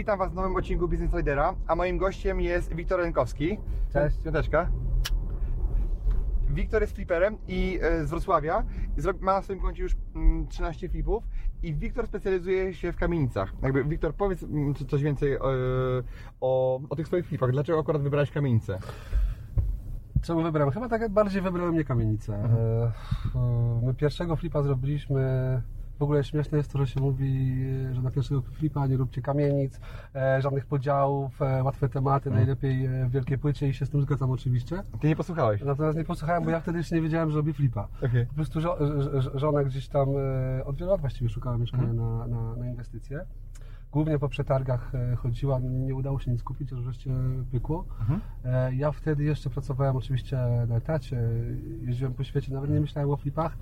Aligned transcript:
Witam 0.00 0.18
Was 0.18 0.32
w 0.32 0.34
nowym 0.34 0.56
odcinku 0.56 0.88
Business 0.88 1.14
Lidera, 1.14 1.54
a 1.66 1.76
moim 1.76 1.98
gościem 1.98 2.40
jest 2.40 2.74
Wiktor 2.74 3.00
Rękowski. 3.00 3.58
Cześć. 3.92 4.16
Piąteczka. 4.24 4.70
Wiktor 6.48 6.82
jest 6.82 6.94
fliperem 6.94 7.36
i 7.48 7.78
e, 7.82 8.04
z 8.06 8.10
Wrocławia. 8.10 8.64
Ma 9.20 9.32
na 9.32 9.42
swoim 9.42 9.60
koncie 9.60 9.82
już 9.82 9.96
mm, 10.14 10.46
13 10.46 10.88
flipów 10.88 11.24
i 11.62 11.74
Wiktor 11.74 12.06
specjalizuje 12.06 12.74
się 12.74 12.92
w 12.92 12.96
kamienicach. 12.96 13.52
Jakby 13.62 13.84
Wiktor, 13.84 14.14
powiedz 14.14 14.42
mm, 14.42 14.74
co- 14.74 14.84
coś 14.84 15.02
więcej 15.02 15.32
e, 15.32 15.40
o, 16.40 16.80
o 16.90 16.96
tych 16.96 17.06
swoich 17.06 17.26
flipach. 17.26 17.50
Dlaczego 17.50 17.80
akurat 17.80 18.02
wybrałeś 18.02 18.30
kamienicę? 18.30 18.78
Czemu 20.22 20.42
wybrałem? 20.42 20.72
Chyba 20.74 20.88
tak 20.88 21.08
bardziej 21.08 21.42
wybrałem 21.42 21.74
nie 21.74 21.84
kamienicę. 21.84 22.34
Mhm. 22.34 22.60
E, 23.34 23.80
My 23.86 23.94
pierwszego 23.94 24.36
flipa 24.36 24.62
zrobiliśmy. 24.62 25.62
W 26.00 26.02
ogóle 26.02 26.24
śmieszne 26.24 26.58
jest 26.58 26.72
to, 26.72 26.78
że 26.78 26.86
się 26.86 27.00
mówi, 27.00 27.56
że 27.92 28.02
na 28.02 28.10
pierwszego 28.10 28.40
flipa 28.42 28.86
nie 28.86 28.96
róbcie 28.96 29.22
kamienic, 29.22 29.80
e, 30.14 30.42
żadnych 30.42 30.66
podziałów, 30.66 31.42
e, 31.42 31.62
łatwe 31.62 31.88
tematy, 31.88 32.28
Mhm. 32.28 32.36
najlepiej 32.36 32.86
e, 32.86 33.06
w 33.06 33.10
wielkiej 33.10 33.38
płycie 33.38 33.68
i 33.68 33.74
się 33.74 33.86
z 33.86 33.90
tym 33.90 34.02
zgadzam 34.02 34.30
oczywiście. 34.30 34.82
Ty 35.00 35.08
nie 35.08 35.16
posłuchałeś? 35.16 35.62
Natomiast 35.62 35.98
nie 35.98 36.04
posłuchałem, 36.04 36.44
bo 36.44 36.50
ja 36.50 36.60
wtedy 36.60 36.78
jeszcze 36.78 36.94
nie 36.96 37.02
wiedziałem, 37.02 37.30
że 37.30 37.36
robi 37.36 37.52
flipa. 37.52 37.88
Okej. 38.02 38.26
Po 38.26 38.34
prostu 38.34 38.60
żo- 38.60 38.76
żona 39.38 39.64
gdzieś 39.64 39.88
tam 39.88 40.08
e, 40.58 40.64
od 40.64 40.76
wielu 40.76 40.90
lat 40.90 41.00
właściwie 41.00 41.28
szukała 41.30 41.58
mieszkania 41.58 41.90
Mhm. 41.90 42.18
na, 42.18 42.26
na, 42.26 42.56
na 42.56 42.66
inwestycje. 42.68 43.20
Głównie 43.92 44.18
po 44.18 44.28
przetargach 44.28 44.94
e, 44.94 45.16
chodziła, 45.16 45.58
nie 45.60 45.94
udało 45.94 46.18
się 46.20 46.30
nic 46.30 46.42
kupić, 46.42 46.72
aż 46.72 46.80
wreszcie 46.82 47.10
pykło. 47.52 47.84
Mhm. 48.00 48.20
E, 48.44 48.74
Ja 48.74 48.92
wtedy 48.92 49.24
jeszcze 49.24 49.50
pracowałem 49.50 49.96
oczywiście 49.96 50.38
na 50.68 50.76
etacie, 50.76 51.20
jeździłem 51.82 52.14
po 52.14 52.24
świecie, 52.24 52.54
nawet 52.54 52.70
nie 52.70 52.80
myślałem 52.80 53.10
o 53.10 53.16
flipach 53.16 53.56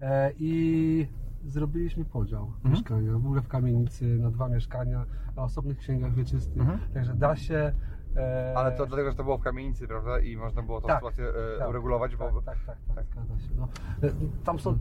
e, 0.00 0.30
i 0.38 1.06
zrobiliśmy 1.46 2.04
podział 2.04 2.52
mieszkania, 2.64 3.12
w 3.12 3.16
ogóle 3.26 3.42
w 3.42 3.48
kamienicy 3.48 4.18
na 4.18 4.30
dwa 4.30 4.48
mieszkania, 4.48 5.04
na 5.36 5.42
osobnych 5.42 5.78
księgach 5.78 6.14
wieczystych, 6.14 6.62
Mhm. 6.62 6.78
także 6.94 7.14
da 7.14 7.36
się. 7.36 7.72
E, 8.16 8.52
Ale 8.56 8.72
to 8.72 8.86
dlatego, 8.86 9.10
że 9.10 9.16
to 9.16 9.24
było 9.24 9.38
w 9.38 9.40
kamienicy, 9.42 9.88
prawda? 9.88 10.18
I 10.20 10.36
można 10.36 10.62
było 10.62 10.80
tą 10.80 10.86
Tak, 10.86 10.96
sytuację 10.96 11.24
e, 11.28 11.58
tak, 11.58 11.68
uregulować, 11.68 12.16
bo... 12.16 12.24
Tak, 12.24 12.42
tak, 12.44 12.56
tak, 12.66 12.76
tak, 12.94 13.06
zgadza 13.06 13.38
się. 13.38 13.50
No, 13.56 13.68
e, 14.02 14.10
tam 14.44 14.58
są, 14.58 14.78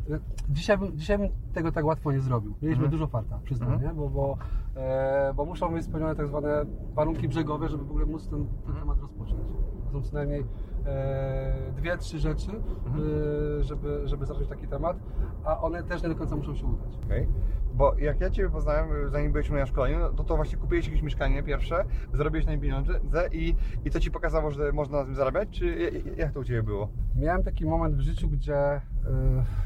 dzisiaj, 0.50 0.78
bym, 0.78 0.97
dzisiaj 0.97 1.17
bym 1.17 1.30
tego 1.53 1.72
tak 1.72 1.86
łatwo 1.86 2.11
nie 2.11 2.19
zrobił. 2.22 2.52
Mieliśmy 2.61 2.86
Mhm. 2.86 2.91
dużo 2.91 3.08
farta, 3.08 3.39
przyznam, 3.44 3.73
Mhm. 3.73 3.89
nie? 3.89 4.02
Bo, 4.02 4.09
bo, 4.09 4.38
e, 4.75 5.33
bo 5.36 5.45
muszą 5.45 5.73
być 5.73 5.86
spełnione 5.86 6.16
tak 6.16 6.28
zwane 6.28 6.66
warunki 6.94 7.28
brzegowe, 7.28 7.69
żeby 7.69 7.83
w 7.86 7.89
ogóle 7.89 8.06
móc 8.06 8.28
ten, 8.30 8.45
ten 8.45 8.56
Mhm. 8.67 8.80
temat 8.80 9.00
rozpocząć. 9.00 9.41
To 9.86 9.91
są 9.91 10.02
co 10.02 10.13
najmniej 10.16 10.45
e, 10.86 11.72
dwie, 11.78 11.97
trzy 11.97 12.19
rzeczy, 12.19 12.52
Mhm. 12.86 13.03
e, 13.59 13.63
żeby, 13.63 14.02
żeby 14.08 14.25
zacząć 14.25 14.47
taki 14.47 14.67
temat, 14.67 14.97
a 15.44 15.61
one 15.61 15.83
też 15.83 16.03
nie 16.03 16.09
do 16.09 16.16
końca 16.16 16.36
muszą 16.36 16.56
się 16.56 16.66
udać. 16.66 17.00
Okej. 17.06 17.28
Bo 17.76 17.95
jak 17.98 18.22
ja 18.22 18.30
Ciebie 18.30 18.50
poznałem, 18.50 19.09
zanim 19.09 19.31
byliśmy 19.31 19.59
na 19.59 19.66
szkoleniu, 19.66 20.00
no 20.00 20.09
to, 20.09 20.23
to 20.23 20.36
właśnie 20.36 20.58
kupiłeś 20.58 20.88
jakieś 20.88 21.02
mieszkanie 21.02 21.44
pierwsze, 21.44 21.86
zarobiłeś 22.14 22.45
na 22.45 22.52
nim 22.52 22.62
pieniądze 22.62 23.00
i, 23.31 23.56
i 23.86 23.92
to 23.92 24.00
Ci 24.00 24.12
pokazało, 24.12 24.52
że 24.52 24.72
można 24.72 24.97
na 25.00 25.06
tym 25.06 25.16
zarabiać, 25.16 25.50
czy 25.50 25.91
jak- 26.18 26.31
to 26.31 26.40
u 26.40 26.44
Ciebie 26.44 26.63
było? 26.63 26.88
Miałem 27.16 27.44
taki 27.44 27.66
moment 27.66 27.96
w 27.96 28.00
życiu, 28.00 28.30
gdzie 28.30 28.75
y, 28.78 28.81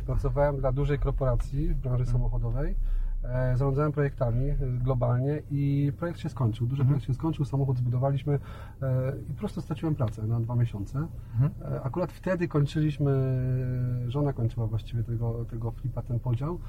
pracowałem 0.06 0.58
dla 0.58 0.72
dużej 0.72 1.00
korporacji 1.00 1.68
w 1.70 1.76
branży 1.78 2.06
samochodowej. 2.06 2.76
E, 3.24 3.58
zarządzałem 3.58 3.92
projektami 3.92 4.50
y, 4.50 4.56
globalnie 4.84 5.42
i 5.52 5.92
projekt 5.98 6.20
się 6.20 6.30
skończył. 6.30 6.68
Duży 6.68 6.82
Mhm. 6.82 6.88
projekt 6.88 7.08
się 7.08 7.14
skończył, 7.14 7.46
samochód 7.46 7.78
zbudowaliśmy 7.78 8.40
i 9.30 9.34
po 9.34 9.40
prostu 9.40 9.62
straciłem 9.62 9.96
pracę 9.96 10.24
na 10.28 10.40
dwa 10.40 10.56
miesiące. 10.56 11.08
E, 11.62 11.82
akurat 11.82 12.12
wtedy 12.12 12.48
kończyliśmy, 12.48 13.12
żona 14.08 14.34
kończyła 14.34 14.68
właściwie 14.68 15.04
tego, 15.04 15.46
tego 15.46 15.72
flipa, 15.72 16.02
ten 16.02 16.20
podział 16.20 16.60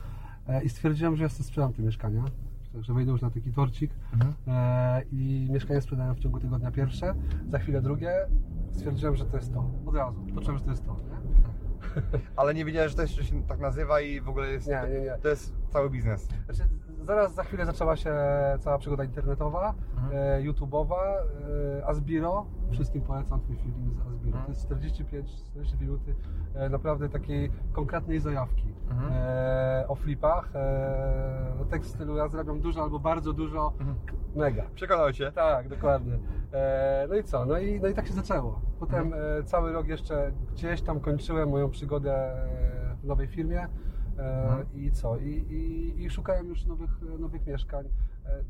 i 0.65 0.69
stwierdziłem, 0.69 1.17
że 1.17 1.23
ja 1.23 1.29
sobie 1.29 1.45
sprzedam 1.45 1.73
te 1.73 1.83
mieszkania. 1.83 2.25
Także 2.73 2.95
wejdę 2.95 3.11
już 3.13 3.23
na 3.23 3.31
taki 3.31 3.53
torcik 3.53 3.91
Mhm. 4.13 4.35
e, 4.49 5.03
i 5.13 5.49
mieszkanie 5.51 5.81
sprzedałem 5.81 6.15
w 6.15 6.19
ciągu 6.21 6.41
tygodnia 6.41 6.71
pierwsze, 6.71 7.15
za 7.51 7.59
chwilę 7.59 7.83
drugie. 7.83 8.13
Stwierdziłem, 8.73 9.17
że 9.17 9.25
to 9.25 9.37
jest 9.37 9.53
to. 9.55 9.71
Od 9.87 9.95
razu. 9.95 10.21
Poczułem, 10.35 10.59
że 10.59 10.65
to 10.65 10.71
jest 10.71 10.87
to. 10.87 10.97
Nie? 11.11 11.21
Ale 12.37 12.55
nie 12.55 12.65
wiedziałeś, 12.65 12.91
że 12.91 12.97
to 12.97 13.07
się 13.07 13.43
tak 13.43 13.61
nazywa 13.61 14.01
i 14.01 14.21
w 14.21 14.29
ogóle 14.29 14.51
jest... 14.51 14.69
Nie, 14.69 14.83
nie, 14.93 15.01
nie. 15.01 15.19
To 15.23 15.29
jest 15.29 15.53
cały 15.69 15.91
biznes. 15.91 16.29
Znaczy, 16.45 16.71
zaraz 17.11 17.35
za 17.35 17.43
chwilę 17.45 17.67
zaczęła 17.67 17.97
się 17.97 18.15
cała 18.61 18.79
przygoda 18.79 19.05
internetowa, 19.05 19.75
Mhm. 19.97 20.13
e, 20.15 20.43
YouTube'owa, 20.43 20.95
e, 21.81 21.87
Asbiro. 21.87 22.47
Wszystkim 22.71 23.03
polecam 23.03 23.41
Twój 23.41 23.57
filmik 23.57 23.95
z 23.95 24.01
Asbiro. 24.07 24.39
Mhm. 24.39 24.45
To 24.45 24.51
jest 24.51 24.69
45-42 24.69 25.81
minuty 25.81 26.15
e, 26.55 26.69
naprawdę 26.69 27.09
takiej 27.09 27.51
konkretnej 27.73 28.21
zajawki 28.21 28.75
Mhm. 28.91 29.13
o 29.89 29.95
flipach. 29.95 30.49
No, 31.59 31.65
tekst 31.65 31.91
w 31.91 31.95
stylu 31.95 32.17
ja 32.17 32.29
zarabiam 32.29 32.61
dużo 32.61 32.83
albo 32.83 32.99
bardzo 32.99 33.33
dużo, 33.33 33.73
Mhm. 33.81 33.97
mega. 34.37 34.63
Przekonał 34.75 35.13
Cię? 35.13 35.33
Tak, 35.33 35.69
dokładnie. 35.69 36.19
No 37.09 37.15
i 37.15 37.25
co? 37.25 37.45
No 37.45 37.59
i, 37.59 37.81
no 37.81 37.89
i 37.89 37.95
tak 37.95 38.07
się 38.07 38.13
zaczęło. 38.13 38.61
Potem 38.81 39.15
e, 39.15 39.43
cały 39.45 39.73
rok 39.73 39.87
jeszcze 39.89 40.33
gdzieś 40.53 40.83
tam 40.83 41.01
kończyłem 41.01 41.49
moją 41.49 41.71
przygodę 41.71 42.33
w 43.03 43.07
nowej 43.07 43.27
firmie. 43.29 43.67
E, 44.21 44.43
Mhm. 44.43 44.67
I 44.75 44.91
co? 44.93 45.17
I, 45.19 45.29
i, 45.31 46.03
I 46.03 46.11
szukałem 46.11 46.49
już 46.49 46.67
nowych, 46.67 46.91
nowych 47.19 47.47
mieszkań. 47.47 47.85
E, 48.27 48.45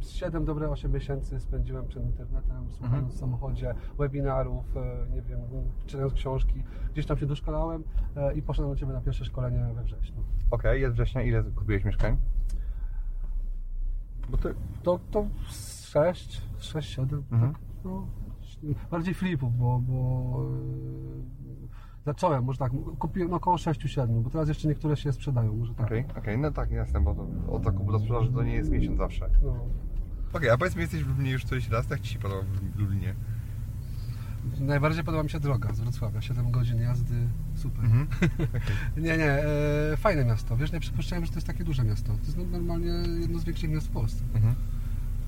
7 0.00 0.44
dobre 0.44 0.70
8 0.70 0.92
miesięcy 0.92 1.40
spędziłem 1.40 1.86
przed 1.86 2.04
internetem, 2.04 2.64
słuchając 2.70 2.94
Mhm. 2.94 3.08
w 3.08 3.14
samochodzie 3.14 3.74
webinarów, 3.98 4.76
e, 4.76 5.06
nie 5.14 5.22
wiem, 5.22 5.40
czytając 5.86 6.12
książki. 6.14 6.62
Gdzieś 6.92 7.06
tam 7.06 7.18
się 7.18 7.26
doszkalałem 7.26 7.84
e, 8.16 8.34
i 8.34 8.42
poszedłem 8.42 8.74
do 8.74 8.80
Ciebie 8.80 8.92
na 8.92 9.00
pierwsze 9.00 9.24
szkolenie 9.24 9.66
we 9.74 9.82
wrześniu. 9.84 10.22
Okej, 10.50 10.80
jest 10.80 10.94
września. 10.94 11.22
Ile 11.22 11.42
kupiłeś 11.42 11.84
mieszkań? 11.84 12.16
Bo 14.30 14.36
to... 14.36 14.48
To, 14.82 14.98
to 15.10 15.26
6, 15.48 16.42
6, 16.58 16.88
7, 16.94 17.24
Mhm. 17.32 17.52
tak, 17.52 17.62
no, 17.84 18.06
bardziej 18.90 19.14
flipów, 19.14 19.56
bo, 19.58 19.78
bo 19.78 20.40
e, 20.40 21.43
zacząłem, 22.06 22.44
może 22.44 22.58
tak, 22.58 22.72
kupiłem 22.98 23.30
no, 23.30 23.36
około 23.36 23.56
6-7, 23.56 24.22
bo 24.22 24.30
teraz 24.30 24.48
jeszcze 24.48 24.68
niektóre 24.68 24.96
się 24.96 25.12
sprzedają, 25.12 25.56
może 25.56 25.74
tak. 25.74 25.86
Okej, 25.86 26.04
okej, 26.18 26.38
no 26.38 26.50
tak, 26.50 26.70
jasne, 26.70 27.00
bo 27.00 27.14
to, 27.14 27.52
od 27.52 27.64
zakupu 27.64 27.92
do 27.92 27.98
sprzedaży 27.98 28.32
to 28.32 28.42
nie 28.42 28.54
jest 28.54 28.70
miesiąc 28.70 28.98
zawsze. 28.98 29.28
No. 29.42 29.56
Okej, 30.32 30.50
a 30.50 30.58
powiedz 30.58 30.76
mi, 30.76 30.82
jesteś 30.82 31.04
w 31.04 31.08
Lublinie 31.08 31.30
już 31.30 31.44
któryś 31.44 31.68
raz, 31.68 31.90
jak 31.90 32.00
Ci 32.00 32.12
się 32.12 32.18
podoba 32.18 32.42
w 32.74 32.78
Lublinie? 32.78 33.14
Najbardziej 34.60 35.04
podoba 35.04 35.22
mi 35.22 35.30
się 35.30 35.40
droga 35.40 35.72
z 35.72 35.80
Wrocławia, 35.80 36.20
7 36.20 36.50
godzin 36.50 36.80
jazdy, 36.80 37.14
super. 37.54 37.84
Mhm. 37.84 38.06
Nie, 38.96 39.16
nie, 39.16 39.30
e, 39.32 39.96
fajne 39.96 40.24
miasto, 40.24 40.56
wiesz, 40.56 40.72
nie 40.72 40.80
przypuszczałem, 40.80 41.24
że 41.24 41.30
to 41.30 41.36
jest 41.36 41.46
takie 41.46 41.64
duże 41.64 41.84
miasto. 41.84 42.12
To 42.12 42.24
jest 42.24 42.52
normalnie 42.52 42.90
jedno 43.20 43.38
z 43.38 43.44
większych 43.44 43.70
miast 43.70 43.86
w 43.86 43.90
Polsce. 43.90 44.24
Mhm. 44.34 44.54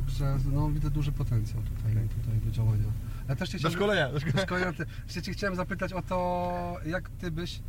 Że 0.07 0.39
no, 0.53 0.71
widzę 0.71 0.91
duży 0.91 1.13
potencjał 1.13 1.63
tutaj, 1.63 2.09
tutaj 2.09 2.41
do 2.45 2.51
działania. 2.51 2.93
Ja 3.29 3.37
też 3.37 3.49
cię 3.49 3.53
Do 3.55 3.59
chciałem- 3.59 3.77
szkolenia, 3.77 4.09
do 4.13 4.41
szkolenia. 4.43 4.73
Jeszcze 5.05 5.23
Cię 5.23 5.33
chciałem 5.33 5.57
zapytać 5.57 5.93
o 5.93 6.03
to, 6.03 6.77
jak 6.87 7.11
Ty 7.11 7.31
byś, 7.31 7.61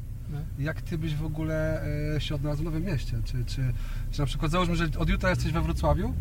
jak 0.60 0.82
Ty 0.82 0.98
byś 0.98 1.16
w 1.16 1.26
ogóle 1.26 1.84
e, 2.16 2.22
się 2.22 2.36
odnalazł 2.36 2.62
w 2.62 2.66
Nowym 2.66 2.84
Mieście? 2.86 3.18
Czy, 3.26 3.46
czy, 3.46 3.74
czy 4.12 4.20
na 4.20 4.26
przykład 4.26 4.52
załóżmy, 4.52 4.76
że 4.76 4.88
od 4.98 5.10
jutra 5.10 5.30
jesteś 5.30 5.52
we 5.52 5.62
Wrocławiu? 5.62 6.14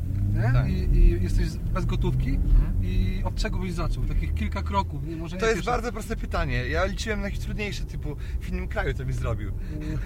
Tak. 0.52 0.68
I, 0.68 0.72
i 0.72 1.22
jesteś 1.22 1.48
bez 1.48 1.84
gotówki 1.84 2.38
i 2.82 3.20
od 3.24 3.34
czego 3.36 3.58
byś 3.58 3.72
zaczął? 3.72 4.04
Takich 4.04 4.34
kilka 4.34 4.62
kroków, 4.62 5.06
nie 5.06 5.16
może 5.16 5.36
nie 5.36 5.40
To 5.40 5.46
jest 5.46 5.56
pierwsze- 5.58 5.70
bardzo 5.70 5.92
proste 5.92 6.16
pytanie. 6.16 6.68
Ja 6.68 6.84
liczyłem 6.84 7.20
na 7.20 7.24
jakieś 7.26 7.40
trudniejsze, 7.40 7.84
typu 7.84 8.16
w 8.40 8.48
innym 8.48 8.68
kraju 8.68 8.94
co 8.94 9.04
byś 9.04 9.14
zrobił. 9.14 9.52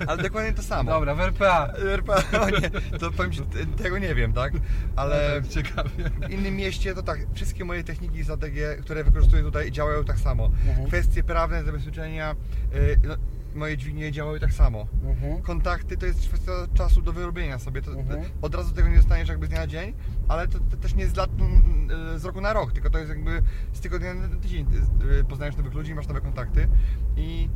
Ale 0.07 0.23
dokładnie 0.23 0.53
to 0.53 0.63
samo. 0.63 0.91
Dobra, 0.91 1.15
w 1.15 1.21
RPA. 1.21 1.73
RP, 1.93 2.13
o 2.41 2.51
nie, 2.51 2.71
to 2.99 3.11
powiem 3.11 3.33
Ci, 3.33 3.41
te- 3.41 3.83
tego 3.83 3.99
nie 3.99 4.15
wiem, 4.15 4.33
tak? 4.33 4.53
Ale 4.97 5.43
ciekawie. 5.49 5.91
w 6.29 6.31
innym 6.31 6.57
mieście 6.57 6.95
to 6.95 7.03
tak, 7.03 7.19
wszystkie 7.35 7.65
moje 7.65 7.85
techniki 7.85 8.23
z 8.23 8.31
ADG, 8.31 8.57
które 8.83 9.05
wykorzystuję 9.05 9.43
tutaj 9.43 9.73
działają 9.73 10.05
tak 10.05 10.19
samo. 10.19 10.47
Mhm. 10.69 10.87
Kwestie 10.87 11.23
prawne, 11.23 11.65
zabezpieczenia, 11.65 12.37
y, 12.75 12.97
no, 13.09 13.15
moje 13.55 13.77
dźwignie 13.77 14.13
działały 14.13 14.41
tak 14.41 14.53
samo. 14.53 14.87
Mhm. 15.05 15.43
Kontakty 15.43 15.97
to 15.97 16.07
jest 16.07 16.29
kwestia 16.29 16.53
czasu 16.75 17.03
do 17.03 17.13
wyrobienia 17.13 17.59
sobie. 17.59 17.83
To, 17.83 17.91
Mhm. 17.91 18.25
Od 18.43 18.55
razu 18.55 18.75
tego 18.75 18.89
nie 18.89 18.97
dostaniesz 18.97 19.29
jakby 19.29 19.47
z 19.47 19.49
dnia 19.49 19.59
na 19.61 19.67
dzień, 19.67 19.95
ale 20.29 20.49
to, 20.49 20.59
to 20.71 20.77
też 20.77 20.95
nie 20.95 21.07
z, 21.07 21.17
lat, 21.17 21.31
mm, 21.41 21.91
y, 22.15 22.19
z 22.19 22.25
roku 22.25 22.41
na 22.41 22.53
rok, 22.53 22.73
tylko 22.73 22.91
to 22.91 22.99
jest 22.99 23.09
jakby 23.11 23.43
z 23.73 23.81
tygodnia 23.81 24.15
na 24.15 24.29
tydzień. 24.29 24.67
Ty, 24.67 24.77
y, 25.21 25.25
Poznajesz 25.25 25.57
nowych 25.57 25.75
ludzi, 25.75 25.95
masz 25.95 26.07
nowe 26.09 26.21
kontakty 26.21 26.69
i 27.17 27.49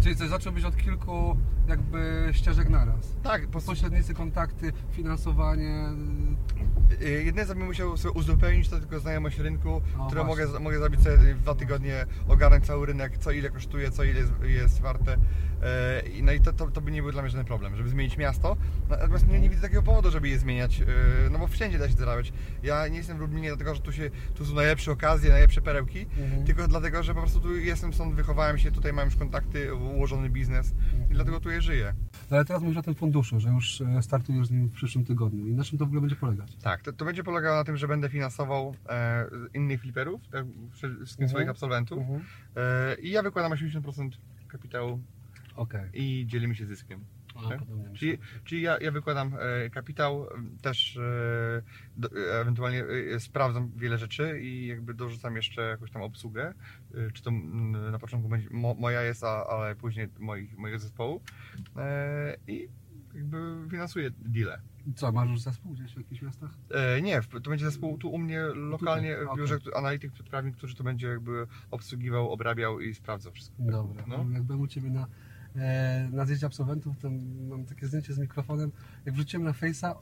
Czyli 0.00 0.16
coś 0.16 0.28
zacząłbyś 0.28 0.64
od 0.64 0.76
kilku 0.76 1.36
jakby 1.68 2.28
ścieżek 2.32 2.68
naraz. 2.68 3.16
tak, 3.22 3.46
po 3.46 3.60
Pośrednicy, 3.60 4.14
kontakty, 4.14 4.72
finansowanie. 4.92 5.84
Y, 7.02 7.22
Jedyne 7.24 7.46
co 7.46 7.54
bym 7.54 7.64
musiał 7.66 7.96
sobie 7.96 8.12
uzupełnić 8.12 8.68
to 8.68 8.78
tylko 8.78 9.00
znajomość 9.00 9.38
rynku, 9.38 9.82
O, 9.98 10.06
które 10.06 10.24
właśnie. 10.24 10.44
mogę, 10.46 10.60
mogę 10.60 10.78
zrobić 10.78 11.00
sobie 11.02 11.34
w 11.34 11.42
dwa 11.42 11.54
tygodnie, 11.54 12.06
ogarnąć 12.28 12.66
cały 12.66 12.86
rynek, 12.86 13.18
co 13.18 13.30
ile 13.30 13.50
kosztuje, 13.50 13.90
co 13.90 14.04
ile 14.04 14.20
jest, 14.20 14.32
jest 14.42 14.80
warte. 14.80 15.16
No 16.22 16.32
i 16.32 16.40
to, 16.40 16.52
to, 16.52 16.70
to 16.70 16.80
by 16.80 16.90
nie 16.92 17.02
był 17.02 17.12
dla 17.12 17.22
mnie 17.22 17.30
żaden 17.30 17.46
problem, 17.46 17.76
żeby 17.76 17.88
zmienić 17.88 18.16
miasto. 18.16 18.56
Natomiast 18.88 19.28
nie, 19.28 19.40
nie 19.40 19.48
widzę 19.50 19.62
takiego 19.62 19.82
powodu, 19.82 20.10
żeby 20.10 20.28
je 20.28 20.38
zmieniać, 20.38 20.82
no 21.30 21.38
bo 21.38 21.46
wszędzie 21.46 21.78
da 21.78 21.88
się 21.88 21.94
zarabiać. 21.94 22.32
Ja 22.62 22.88
nie 22.88 22.96
jestem 22.96 23.16
w 23.16 23.20
Lublinie 23.20 23.48
dlatego, 23.48 23.74
że 23.74 23.80
tu, 23.80 23.92
się, 23.92 24.10
tu 24.34 24.44
są 24.46 24.54
najlepsze 24.54 24.92
okazje, 24.92 25.30
najlepsze 25.30 25.62
perełki, 25.62 26.06
Mhm. 26.18 26.44
tylko 26.44 26.68
dlatego, 26.68 27.02
że 27.02 27.14
po 27.14 27.20
prostu 27.20 27.40
tu 27.40 27.56
jestem 27.56 27.94
stąd, 27.94 28.14
wychowałem 28.14 28.58
się, 28.58 28.70
tutaj 28.72 28.92
mam 28.92 29.04
już 29.04 29.16
kontakty, 29.16 29.74
ułożony 29.88 30.30
biznes 30.30 30.74
i 31.10 31.14
dlatego 31.14 31.40
tu 31.40 31.50
je 31.50 31.62
żyję. 31.62 31.94
No 32.30 32.36
ale 32.36 32.44
teraz 32.44 32.62
mówisz 32.62 32.78
o 32.78 32.82
tym 32.82 32.94
funduszu, 32.94 33.40
że 33.40 33.48
już 33.48 33.80
e, 33.80 34.02
startujesz 34.02 34.46
z 34.46 34.50
nim 34.50 34.68
w 34.68 34.72
przyszłym 34.72 35.04
tygodniu. 35.04 35.46
I 35.46 35.54
na 35.54 35.64
czym 35.64 35.78
to 35.78 35.84
w 35.84 35.88
ogóle 35.88 36.00
będzie 36.00 36.16
polegać? 36.16 36.56
Tak, 36.56 36.82
to, 36.82 36.92
to 36.92 37.04
będzie 37.04 37.24
polegało 37.24 37.56
na 37.56 37.64
tym, 37.64 37.76
że 37.76 37.88
będę 37.88 38.08
finansował 38.08 38.74
e, 38.88 39.26
innych 39.54 39.80
fliperów, 39.80 40.20
tak, 40.32 40.44
wszystkich 40.72 41.10
Mhm. 41.24 41.28
swoich 41.28 41.48
absolwentów 41.48 41.98
Mhm. 41.98 42.20
e, 42.56 42.94
i 43.00 43.10
ja 43.10 43.22
wykładam 43.22 43.52
80% 43.52 44.10
kapitału 44.48 45.00
Okej. 45.56 45.90
i 45.94 46.26
dzielimy 46.26 46.54
się 46.54 46.66
zyskiem. 46.66 47.04
Tak? 47.48 47.60
Czyli, 47.94 48.18
czyli 48.44 48.62
ja, 48.62 48.78
ja 48.78 48.90
wykładam 48.90 49.34
e, 49.40 49.70
kapitał, 49.70 50.26
też 50.62 50.96
e, 50.96 51.02
e, 52.02 52.40
ewentualnie 52.40 52.84
sprawdzam 53.18 53.70
wiele 53.76 53.98
rzeczy 53.98 54.40
i 54.40 54.66
jakby 54.66 54.94
dorzucam 54.94 55.36
jeszcze 55.36 55.62
jakąś 55.62 55.90
tam 55.90 56.02
obsługę, 56.02 56.54
czy 57.12 57.22
to 57.22 57.30
na 57.90 57.98
początku 57.98 58.28
będzie 58.28 58.50
mo, 58.50 58.74
moja 58.74 59.02
jest, 59.02 59.24
a, 59.24 59.46
ale 59.46 59.74
później 59.74 60.08
moich, 60.18 60.58
mojego 60.58 60.78
zespołu 60.78 61.20
i 62.46 62.68
jakby 63.14 63.68
finansuję 63.70 64.10
deale. 64.10 64.60
Co, 64.96 65.12
masz 65.12 65.30
już 65.30 65.40
zespół 65.40 65.72
gdzieś 65.72 65.94
w 65.94 65.96
jakichś 65.96 66.22
miastach? 66.22 66.50
E, 66.70 67.02
nie, 67.02 67.20
to 67.42 67.50
będzie 67.50 67.64
zespół 67.64 67.98
tu 67.98 68.10
u 68.10 68.18
mnie 68.18 68.40
lokalnie 68.54 69.16
Tutaj, 69.16 69.34
w 69.34 69.38
biurze, 69.38 69.58
analityk 69.76 70.12
prawnik, 70.12 70.56
który 70.56 70.74
to 70.74 70.84
będzie 70.84 71.06
jakby 71.06 71.46
obsługiwał, 71.70 72.30
obrabiał 72.30 72.80
i 72.80 72.94
sprawdzał 72.94 73.32
wszystko. 73.32 73.56
Dobra. 73.58 74.04
No. 74.06 74.24
No. 74.24 74.30
Jak 74.30 74.42
byłem 74.42 74.60
u 74.60 74.66
Ciebie 74.66 74.90
na, 74.90 75.06
na 76.12 76.26
zjeździe 76.26 76.46
absolwentów, 76.46 76.98
to 76.98 77.10
mam 77.48 77.64
takie 77.64 77.86
zdjęcie 77.86 78.12
z 78.14 78.18
mikrofonem. 78.18 78.72
Jak 79.06 79.14
wrzuciłem 79.14 79.44
na 79.44 79.52
Face'a, 79.52 79.94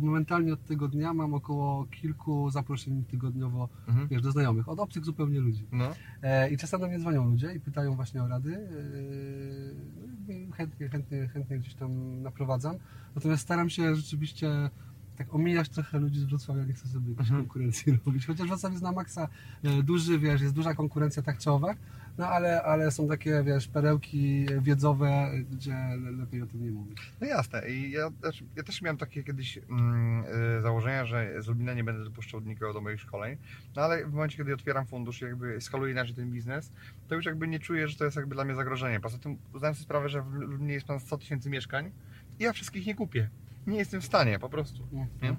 momentalnie 0.00 0.52
od 0.52 0.64
tego 0.64 0.88
dnia 0.88 1.14
mam 1.14 1.34
około 1.34 1.84
kilku 1.86 2.50
zaproszeń 2.50 3.04
tygodniowo 3.04 3.68
Mhm. 3.88 4.08
wiesz, 4.08 4.22
do 4.22 4.32
znajomych, 4.32 4.68
od 4.68 4.78
obcych 4.80 5.04
zupełnie 5.04 5.40
ludzi. 5.40 5.66
No, 5.72 5.92
E, 6.22 6.50
I 6.50 6.56
czasem 6.56 6.80
do 6.80 6.88
mnie 6.88 6.98
dzwonią 6.98 7.30
ludzie 7.30 7.52
i 7.54 7.60
pytają 7.60 7.94
właśnie 7.96 8.22
o 8.22 8.28
rady. 8.28 8.54
E, 8.56 10.34
no 10.46 10.52
chętnie, 10.56 10.88
chętnie, 10.88 11.28
chętnie 11.28 11.58
gdzieś 11.58 11.74
tam 11.74 12.22
naprowadzam. 12.22 12.76
Natomiast 13.14 13.42
staram 13.42 13.70
się 13.70 13.94
rzeczywiście 13.94 14.70
tak 15.16 15.34
omijać 15.34 15.68
trochę 15.68 15.98
ludzi 15.98 16.20
z 16.20 16.24
Wrocławia, 16.24 16.64
nie 16.64 16.72
chcę 16.72 16.88
sobie 16.88 17.08
jakiejś 17.10 17.28
Mhm. 17.28 17.40
konkurencji 17.46 17.92
robić. 18.06 18.26
Chociaż 18.26 18.46
Wrocław 18.48 18.72
jest 18.72 18.82
na 18.84 18.92
maksa 18.92 19.28
e, 19.62 19.82
duży, 19.82 20.18
wiesz, 20.18 20.40
jest 20.40 20.54
duża 20.54 20.74
konkurencja 20.74 21.22
tak 21.22 21.38
czy 21.38 21.50
owak, 21.50 21.78
no 22.18 22.26
ale, 22.26 22.62
ale 22.62 22.90
są 22.90 23.08
takie, 23.08 23.42
wiesz, 23.42 23.68
perełki 23.68 24.46
wiedzowe, 24.60 25.30
gdzie 25.52 25.72
le- 25.72 26.10
lepiej 26.10 26.42
o 26.42 26.46
tym 26.46 26.64
nie 26.64 26.70
mówić. 26.70 26.98
no 27.20 27.26
jasne. 27.26 27.68
I 27.68 27.90
ja, 27.90 28.10
znaczy, 28.20 28.44
ja 28.56 28.62
też 28.62 28.82
miałem 28.82 28.96
takie 28.96 29.24
kiedyś 29.24 29.58
mm, 29.58 30.24
e, 30.58 30.60
założenia, 30.60 31.04
że 31.04 31.42
z 31.42 31.46
Lublina 31.46 31.74
nie 31.74 31.84
będę 31.84 32.04
dopuszczał 32.04 32.40
nikogo 32.40 32.72
do 32.72 32.80
moich 32.80 33.00
szkoleń, 33.00 33.36
no 33.76 33.82
ale 33.82 34.06
w 34.06 34.12
momencie, 34.12 34.36
kiedy 34.36 34.54
otwieram 34.54 34.86
fundusz 34.86 35.22
i 35.22 35.24
jakby 35.24 35.60
skaluję 35.60 35.92
inaczej 35.92 36.14
ten 36.14 36.30
biznes, 36.30 36.72
to 37.08 37.14
już 37.14 37.26
jakby 37.26 37.48
nie 37.48 37.58
czuję, 37.58 37.88
że 37.88 37.96
to 37.96 38.04
jest 38.04 38.16
jakby 38.16 38.34
dla 38.34 38.44
mnie 38.44 38.54
zagrożenie. 38.54 39.00
Poza 39.00 39.18
tym 39.18 39.38
zdałem 39.56 39.74
sobie 39.74 39.84
sprawę, 39.84 40.08
że 40.08 40.22
w 40.22 40.32
Lublinie 40.34 40.74
jest 40.74 40.86
ponad 40.86 41.02
100 41.02 41.18
tysięcy 41.18 41.50
mieszkań 41.50 41.90
i 42.38 42.44
ja 42.44 42.52
wszystkich 42.52 42.86
nie 42.86 42.94
kupię. 42.94 43.30
Nie 43.66 43.78
jestem 43.78 44.00
w 44.00 44.04
stanie, 44.04 44.38
po 44.38 44.48
prostu. 44.48 44.86
Nie? 44.92 45.36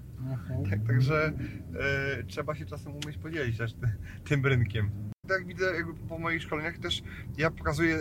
Tak, 0.69 0.79
także 0.87 1.33
e, 2.19 2.23
trzeba 2.23 2.55
się 2.55 2.65
czasem 2.65 2.93
umieć 2.95 3.17
podzielić 3.17 3.57
też 3.57 3.73
ty, 3.73 3.87
tym 4.29 4.45
rynkiem. 4.45 4.91
Tak 5.31 5.39
jak 5.39 5.47
widzę 5.47 5.73
po 6.09 6.17
moich 6.17 6.43
szkoleniach 6.43 6.77
też 6.77 7.03
ja 7.37 7.51
pokazuję 7.51 7.97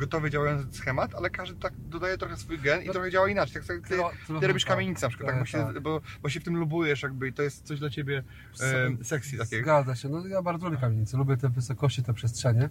gotowy 0.00 0.30
działający 0.30 0.78
schemat, 0.78 1.14
ale 1.14 1.30
każdy 1.30 1.60
tak 1.60 1.72
dodaje 1.76 2.18
trochę 2.18 2.36
swój 2.36 2.58
gen 2.58 2.82
i 2.82 2.86
No, 2.86 2.92
trochę 2.92 3.10
działa 3.10 3.28
inaczej. 3.28 3.62
Tak, 3.62 3.76
jak 3.76 3.88
ty, 3.88 3.96
ty 4.40 4.46
robisz 4.46 4.64
tak. 4.64 4.72
kamienicę 4.72 5.06
na 5.06 5.08
przykład, 5.08 5.30
tak, 5.30 5.40
bo, 5.40 5.46
się, 5.46 5.58
tak. 5.58 5.80
bo, 5.80 6.00
bo 6.22 6.28
się 6.28 6.40
w 6.40 6.44
tym 6.44 6.56
lubujesz 6.56 7.02
jakby 7.02 7.28
i 7.28 7.32
to 7.32 7.42
jest 7.42 7.66
coś 7.66 7.78
dla 7.80 7.90
ciebie 7.90 8.22
e, 8.60 9.04
sexy 9.04 9.38
takiego. 9.38 9.62
Zgadza 9.62 9.94
się. 9.94 10.08
No, 10.08 10.26
ja 10.26 10.42
bardzo 10.42 10.66
lubię 10.66 10.80
kamienice, 10.80 11.16
lubię 11.16 11.36
te 11.36 11.48
wysokości, 11.48 12.02
te 12.02 12.14
przestrzenie, 12.14 12.68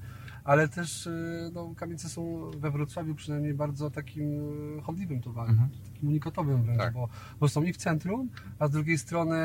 ale 0.50 0.68
też 0.68 1.08
y, 1.08 1.52
no, 1.54 1.74
kamienice 1.78 2.10
są 2.10 2.52
we 2.58 2.72
Wrocławiu 2.72 3.16
przynajmniej 3.16 3.54
bardzo 3.54 3.90
takim 3.92 4.24
y, 4.80 4.82
chodliwym 4.82 5.22
towarem, 5.22 5.52
Mhm. 5.52 5.70
takim 5.94 6.10
unikatowym 6.10 6.64
wręcz, 6.64 6.80
Tak. 6.80 6.94
bo, 6.94 7.10
bo 7.40 7.48
są 7.50 7.64
i 7.64 7.74
w 7.74 7.78
centrum, 7.78 8.30
a 8.60 8.68
z 8.68 8.72
drugiej 8.72 8.98
strony 8.98 9.38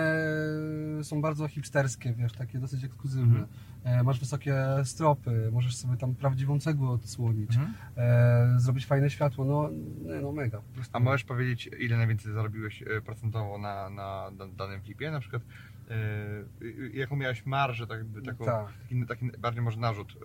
y, 1.00 1.04
są 1.04 1.20
bardzo 1.20 1.48
hipsterskie, 1.48 2.12
wiesz, 2.12 2.32
takie 2.32 2.58
dosyć 2.58 2.84
ekskluzywne. 2.84 3.38
Mhm. 3.38 3.46
E, 3.84 4.02
Masz 4.02 4.20
wysokie 4.20 4.54
stropy, 4.84 5.48
możesz 5.52 5.76
sobie 5.76 5.96
tam 5.96 6.14
prawdziwą 6.14 6.60
cegłę 6.60 6.88
odsłonić, 6.88 7.50
Mhm. 7.56 7.74
e, 7.96 8.60
zrobić 8.60 8.86
fajne 8.86 9.10
światło, 9.10 9.44
no, 9.44 9.70
no 10.22 10.32
mega. 10.32 10.60
A 10.92 11.00
możesz 11.00 11.24
powiedzieć, 11.24 11.70
ile 11.80 11.96
najwięcej 11.96 12.32
zarobiłeś 12.32 12.82
e, 12.82 13.00
procentowo 13.00 13.58
na, 13.58 13.90
na, 13.90 14.30
na 14.38 14.46
danym 14.48 14.80
flipie? 14.82 15.10
Na 15.10 15.20
przykład 15.20 15.42
e, 15.90 16.96
jaką 16.98 17.16
miałeś 17.16 17.46
marżę, 17.46 17.86
tak, 17.86 18.00
taką, 18.24 18.44
Tak. 18.44 18.66
taki, 18.88 19.06
taki 19.06 19.30
bardziej 19.38 19.62
może 19.62 19.80
narzut. 19.80 20.16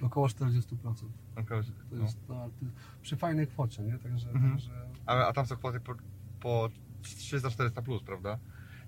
E, 0.00 0.04
Około 0.06 0.26
40%. 0.28 1.10
około- 1.36 1.62
To 1.62 1.68
no. 1.92 2.02
jest 2.02 2.18
no, 2.28 2.50
ty- 2.60 2.66
przy 3.02 3.16
fajnej 3.16 3.46
kwocie, 3.46 3.82
nie? 3.82 3.98
Także, 3.98 4.28
Mhm. 4.30 4.52
także 4.52 4.70
A, 5.06 5.26
a 5.26 5.32
tam 5.32 5.46
są 5.46 5.56
kwoty 5.56 5.80
po, 5.80 5.94
po 6.40 6.68
300-400 7.02 7.82
plus, 7.82 8.02
prawda? 8.02 8.38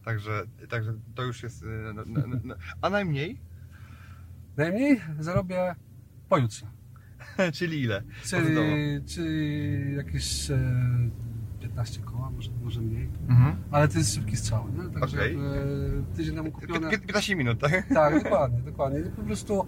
Także, 0.04 0.42
także 0.68 0.94
to 1.14 1.22
już 1.22 1.42
jest. 1.42 1.64
no, 1.94 2.02
no, 2.06 2.36
no. 2.44 2.54
A 2.82 2.90
najmniej? 2.90 3.40
Najmniej 4.56 5.00
zarobię 5.18 5.74
pojutrze. 6.28 6.66
Czyli 7.54 7.82
ile? 7.82 8.02
Czyli, 8.24 8.56
czyli 9.06 9.96
jakieś 9.96 10.50
e, 10.50 10.58
15 11.76 12.00
koła, 12.02 12.30
może, 12.30 12.50
może 12.62 12.80
mniej. 12.80 13.08
Mhm. 13.28 13.56
Ale 13.70 13.88
to 13.88 13.98
jest 13.98 14.14
szybki 14.14 14.36
strzał, 14.36 14.64
nie? 14.76 15.00
Także 15.00 15.28
jakby 15.28 16.02
tydzień 16.16 16.34
temu 16.36 16.52
kupione. 16.52 16.90
pię- 16.90 16.98
15 16.98 17.36
minut, 17.36 17.60
tak? 17.60 17.86
Tak, 17.94 18.22
dokładnie, 18.24 18.58
dokładnie. 18.62 19.00
I 19.00 19.02
po 19.10 19.22
prostu 19.22 19.66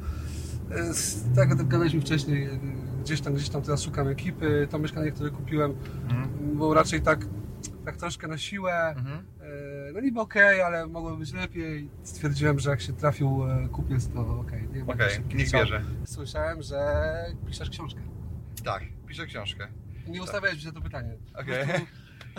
e, 0.71 1.35
tak 1.37 1.49
jak 1.49 1.69
gadaliśmy 1.69 2.01
wcześniej, 2.01 2.45
e, 2.45 2.59
gdzieś 3.05 3.21
tam, 3.21 3.35
gdzieś 3.35 3.49
tam 3.49 3.63
teraz 3.63 3.83
szukam 3.83 4.09
ekipy. 4.09 4.69
To 4.71 4.79
mieszkanie, 4.79 5.13
które 5.13 5.31
kupiłem, 5.31 5.75
Mhm. 6.11 6.29
było 6.57 6.75
raczej 6.75 7.01
tak, 7.01 7.27
tak 7.85 7.97
troszkę 7.97 8.27
na 8.29 8.39
siłę. 8.39 8.95
Mhm. 8.97 9.19
E, 9.41 9.93
No 9.95 10.01
niby 10.01 10.21
okej, 10.21 10.63
ale 10.63 10.87
mogłoby 10.87 11.17
być 11.17 11.33
lepiej. 11.33 11.91
Stwierdziłem, 12.03 12.59
że 12.59 12.71
jak 12.71 12.81
się 12.81 12.93
trafił 12.93 13.41
kupiec, 13.73 14.09
to 14.09 14.39
okej. 14.41 14.69
Okej, 14.87 15.11
szybki 15.11 15.37
niech 15.37 15.47
strzał. 15.49 15.61
bierze. 15.61 15.83
Słyszałem, 16.05 16.63
że 16.63 17.05
piszesz 17.47 17.71
książkę. 17.71 18.01
Tak, 18.65 18.83
piszę 19.07 19.27
książkę. 19.27 19.67
Nie 20.09 20.23
ustawiałeś 20.23 20.57
mi 20.57 20.63
się 20.63 20.73
to 20.73 20.81
pytanie. 20.81 21.15
Okej. 21.35 21.67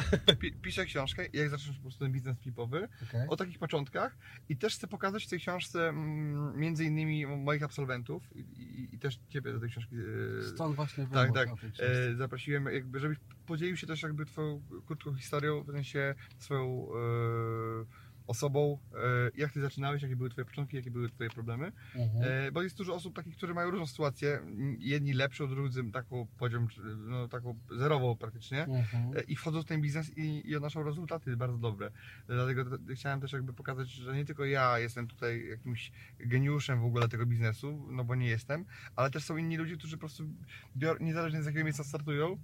Piszę 0.61 0.85
książkę, 0.85 1.25
jak 1.33 1.49
zacząć 1.49 1.77
po 1.77 1.81
prostu 1.81 1.99
ten 1.99 2.11
biznes 2.11 2.37
flipowy, 2.39 2.87
Okej. 3.03 3.27
o 3.27 3.35
takich 3.35 3.59
początkach 3.59 4.17
i 4.49 4.57
też 4.57 4.75
chcę 4.75 4.87
pokazać 4.87 5.25
w 5.25 5.29
tej 5.29 5.39
książce 5.39 5.89
mm, 5.89 6.59
między 6.59 6.85
innymi 6.85 7.25
moich 7.25 7.63
absolwentów 7.63 8.23
i, 8.35 8.39
i, 8.39 8.95
i 8.95 8.99
też 8.99 9.19
Ciebie 9.29 9.53
do 9.53 9.59
tej 9.59 9.69
książki 9.69 9.95
e, 10.39 10.43
Stąd 10.43 10.75
właśnie 10.75 11.07
Tak, 11.13 11.33
wymóg 11.33 11.61
tak. 11.61 11.71
E, 11.79 12.15
zaprosiłem, 12.15 12.65
jakby, 12.65 12.99
żebyś 12.99 13.17
podzielił 13.45 13.77
się 13.77 13.87
też 13.87 14.01
jakby 14.01 14.25
twoją 14.25 14.61
krótką 14.85 15.15
historią, 15.15 15.63
w 15.63 15.71
sensie 15.71 16.15
swoją 16.37 16.87
e, 16.87 17.85
osobą, 18.29 18.79
e, 18.93 18.98
jak 19.38 19.51
ty 19.51 19.62
zaczynałeś, 19.62 20.01
jakie 20.03 20.15
były 20.15 20.29
twoje 20.29 20.45
początki, 20.45 20.77
jakie 20.77 20.91
były 20.91 21.09
twoje 21.09 21.29
problemy, 21.29 21.71
Mhm. 21.95 22.24
e, 22.48 22.51
bo 22.51 22.62
jest 22.62 22.77
dużo 22.77 22.95
osób 22.95 23.15
takich, 23.15 23.38
którzy 23.38 23.53
mają 23.53 23.69
różną 23.71 23.88
sytuację, 23.88 24.39
jedni 24.79 25.13
lepszą, 25.13 25.48
drudzy 25.48 25.91
taką 25.91 26.27
poziom, 26.38 26.67
no 26.98 27.27
taką 27.27 27.59
zerową 27.77 28.15
praktycznie, 28.15 28.63
Mhm. 28.63 29.17
e, 29.17 29.21
i 29.21 29.36
wchodzą 29.36 29.62
w 29.62 29.65
ten 29.65 29.81
biznes 29.81 30.17
i, 30.17 30.50
i 30.50 30.55
odnoszą 30.55 30.83
rezultaty 30.83 31.38
bardzo 31.38 31.57
dobre. 31.57 31.91
Dlatego 32.27 32.77
chciałem 32.95 33.21
też 33.21 33.33
jakby 33.33 33.53
pokazać, 33.53 33.89
że 33.89 34.15
nie 34.15 34.25
tylko 34.25 34.45
ja 34.45 34.79
jestem 34.79 35.07
tutaj 35.07 35.48
jakimś 35.48 35.91
geniuszem 36.19 36.81
w 36.81 36.86
ogóle 36.86 37.07
tego 37.07 37.25
biznesu, 37.25 37.88
no 37.91 38.03
bo 38.03 38.15
nie 38.15 38.27
jestem, 38.27 38.65
ale 38.95 39.12
też 39.12 39.24
są 39.24 39.38
inni 39.38 39.57
ludzie, 39.57 39.77
którzy 39.77 39.98
po 39.98 40.00
prostu 40.00 40.24
bior, 40.77 41.01
niezależnie 41.01 41.43
z 41.43 41.45
jakiego 41.45 41.63
miejsca 41.65 41.83
startują, 41.83 42.38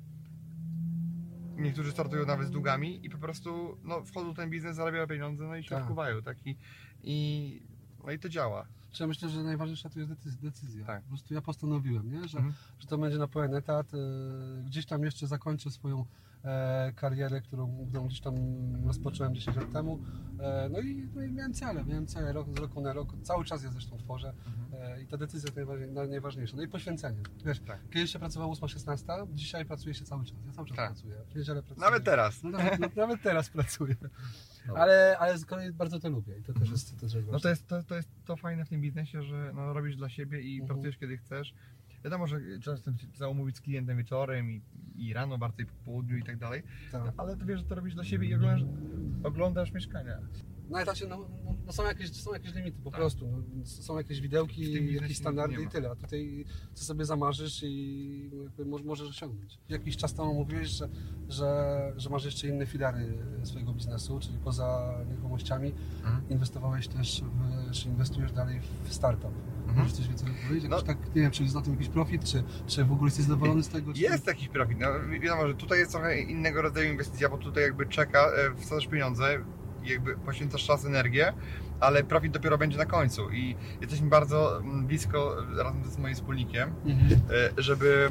niektórzy 1.58 1.92
startują 1.92 2.26
nawet 2.26 2.48
z 2.48 2.52
długami 2.52 3.06
i 3.06 3.10
po 3.10 3.18
prostu 3.18 3.78
no, 3.84 4.04
wchodzą 4.04 4.34
w 4.34 4.36
ten 4.36 4.50
biznes, 4.50 4.76
zarabiają 4.76 5.08
pieniądze, 5.08 5.44
no 5.44 5.56
i 5.56 5.64
się 5.64 5.70
Tak. 5.70 5.82
odkuwają, 5.82 6.22
tak? 6.22 6.38
I, 6.48 6.58
i, 7.04 7.62
no 8.06 8.12
i 8.12 8.20
to 8.20 8.30
działa. 8.30 8.68
Czy 8.96 9.04
ja 9.04 9.08
myślę, 9.08 9.30
że 9.30 9.44
najważniejsza 9.44 9.90
tu 9.90 10.00
jest 10.00 10.12
decyzja. 10.42 10.86
Tak. 10.86 11.02
Po 11.04 11.08
prostu 11.10 11.34
ja 11.34 11.42
postanowiłem, 11.42 12.12
nie? 12.12 12.28
Że, 12.28 12.38
Mhm. 12.38 12.54
że 12.80 12.88
to 12.88 12.98
będzie 12.98 13.18
na 13.18 13.28
pełen 13.28 13.56
etat. 13.56 13.88
e, 13.94 13.98
Gdzieś 14.64 14.86
tam 14.86 15.04
jeszcze 15.04 15.28
zakończę 15.28 15.72
swoją 15.72 16.06
e, 16.44 16.94
karierę, 16.96 17.42
którą, 17.42 17.86
którą 17.90 18.08
gdzieś 18.08 18.22
tam 18.22 18.36
rozpocząłem 18.88 19.36
10 19.36 19.58
lat 19.58 19.72
temu. 19.72 20.00
E, 20.40 20.70
no, 20.72 20.80
i, 20.80 21.10
no 21.16 21.24
i 21.24 21.32
miałem 21.32 21.54
cele, 21.54 21.86
miałem 21.86 22.08
cele 22.08 22.34
rok, 22.34 22.48
z 22.50 22.58
roku 22.58 22.82
na 22.82 22.94
rok, 22.94 23.14
cały 23.24 23.46
czas 23.46 23.64
je 23.64 23.70
zresztą 23.70 23.98
tworzę 23.98 24.34
e, 24.74 25.02
i 25.02 25.08
ta 25.08 25.18
decyzja 25.18 25.48
jest 25.48 25.56
najważniej, 25.56 25.90
naj- 25.90 26.10
najważniejsza. 26.10 26.58
No 26.58 26.64
i 26.64 26.68
poświęcenie. 26.68 27.18
Wiesz, 27.46 27.60
Tak. 27.60 27.90
kiedyś 27.90 28.12
się 28.12 28.20
pracowało 28.20 28.54
8-16, 28.54 29.28
dzisiaj 29.34 29.66
pracuje 29.66 29.94
się 29.96 30.06
cały 30.06 30.26
czas. 30.26 30.36
Ja 30.48 30.52
cały 30.54 30.68
czas 30.68 30.78
Tak. 30.78 30.88
pracuję. 30.92 31.16
W 31.32 31.36
niedzielę 31.36 31.64
pracuję. 31.64 31.86
Nawet 31.86 32.04
teraz. 32.04 32.44
No, 32.44 32.50
nawet, 32.50 32.80
no, 32.80 32.88
nawet 32.96 33.22
teraz 33.22 33.50
pracuję. 33.50 33.96
No. 34.68 34.74
Ale, 34.78 35.18
ale 35.20 35.38
z 35.38 35.46
kolei 35.46 35.72
bardzo 35.72 36.00
to 36.00 36.10
lubię 36.10 36.38
i 36.40 36.44
to 36.44 36.54
też 36.54 36.70
jest, 36.72 36.96
to 36.96 37.02
też 37.02 37.14
jest 37.14 37.28
No 37.32 37.40
to 37.40 37.50
jest 37.50 37.68
to, 37.68 37.84
to 37.84 37.96
jest 37.96 38.10
to 38.26 38.36
fajne 38.36 38.66
w 38.66 38.70
tym 38.70 38.82
biznesie, 38.82 39.24
że 39.24 39.52
no, 39.56 39.74
robisz 39.74 39.96
dla 39.96 40.10
siebie 40.10 40.42
i 40.42 40.54
Mhm. 40.54 40.68
pracujesz 40.68 40.98
kiedy 40.98 41.18
chcesz. 41.18 41.54
Wiadomo, 42.04 42.28
że 42.28 42.40
często 42.62 42.92
się 42.98 43.08
trzeba 43.08 43.30
umówić 43.30 43.58
z 43.58 43.62
klientem 43.62 43.98
wieczorem 43.98 44.52
i, 44.52 44.62
i 44.96 45.14
rano, 45.14 45.38
bardziej 45.38 45.66
po 45.66 45.74
południu 45.86 46.18
i 46.18 46.24
tak 46.24 46.38
dalej, 46.38 46.64
Tak. 46.92 47.14
ale 47.18 47.38
ty 47.38 47.46
wiesz, 47.46 47.60
że 47.60 47.66
to 47.66 47.76
robisz 47.76 47.96
dla 47.96 48.04
siebie 48.04 48.28
i 48.28 48.36
oglądasz, 48.36 48.62
oglądasz 49.24 49.72
mieszkania. 49.72 50.18
No 50.70 50.82
i 50.82 50.84
znaczy, 50.84 51.08
no, 51.08 51.18
no, 51.18 51.54
no 51.66 51.72
są, 51.74 51.84
jakieś, 51.84 52.12
są 52.22 52.34
jakieś 52.34 52.54
limity 52.54 52.82
po 52.84 52.92
Tak. 52.92 53.00
prostu. 53.00 53.28
No, 53.28 53.66
są 53.66 53.98
jakieś 53.98 54.22
widełki, 54.22 54.94
jakieś 54.94 55.18
standardy 55.18 55.64
i 55.64 55.68
tyle. 55.68 55.90
A 55.92 55.96
tutaj 55.96 56.46
co 56.74 56.86
sobie 56.86 57.06
zamarzysz 57.06 57.64
i 57.64 58.32
możesz 58.86 59.10
osiągnąć. 59.10 59.60
Jakiś 59.70 59.98
czas 59.98 60.14
temu 60.14 60.34
mówiłeś, 60.34 60.68
że, 60.70 60.90
że, 61.30 61.94
że 61.98 62.10
masz 62.10 62.26
jeszcze 62.26 62.48
inne 62.48 62.66
filary 62.66 63.18
swojego 63.44 63.74
biznesu, 63.74 64.20
czyli 64.20 64.38
poza 64.38 64.94
nieruchomościami 65.10 65.74
Mhm. 66.04 66.30
inwestowałeś 66.30 66.88
też, 66.88 67.22
w, 67.22 67.72
czy 67.72 67.88
inwestujesz 67.90 68.32
dalej 68.32 68.60
w 68.84 68.94
startup. 68.94 69.32
Mhm. 69.58 69.78
Możesz 69.78 69.94
coś 69.94 70.08
więcej 70.08 70.28
powiedzieć? 70.48 70.70
No. 70.70 70.82
Tak, 70.82 71.16
nie 71.16 71.22
wiem, 71.22 71.32
czy 71.32 71.44
jest 71.44 71.56
na 71.56 71.62
tym 71.62 71.74
jakiś 71.74 71.90
profit, 71.90 72.24
czy, 72.24 72.44
czy 72.68 72.86
w 72.86 72.92
ogóle 72.92 73.08
jesteś 73.08 73.26
zadowolony 73.26 73.64
z 73.64 73.68
tego? 73.70 73.94
Czy... 73.94 74.02
Jest 74.02 74.28
jakiś 74.28 74.48
profit. 74.50 74.78
No, 74.80 74.88
wi- 75.10 75.20
wiadomo, 75.20 75.48
że 75.48 75.54
tutaj 75.56 75.80
jest 75.80 75.92
trochę 75.92 76.20
innego 76.22 76.62
rodzaju 76.62 76.92
inwestycja, 76.92 77.30
bo 77.30 77.38
tutaj 77.38 77.64
jakby 77.64 77.86
czeka, 77.86 78.20
e, 78.20 78.56
wsadzasz 78.62 78.88
pieniądze, 78.88 79.40
jakby 79.92 80.16
poświęcasz 80.16 80.66
czas, 80.66 80.86
energię, 80.86 81.34
ale 81.80 82.04
profit 82.04 82.34
dopiero 82.34 82.58
będzie 82.58 82.78
na 82.78 82.86
końcu 82.86 83.30
i 83.32 83.56
jesteśmy 83.82 84.10
bardzo 84.10 84.58
mm, 84.62 84.88
blisko 84.88 85.36
razem 85.58 85.84
z 85.92 85.98
moim 85.98 86.16
wspólnikiem, 86.16 86.70
Mhm. 86.86 87.22
e, 87.58 87.62
żeby 87.62 88.10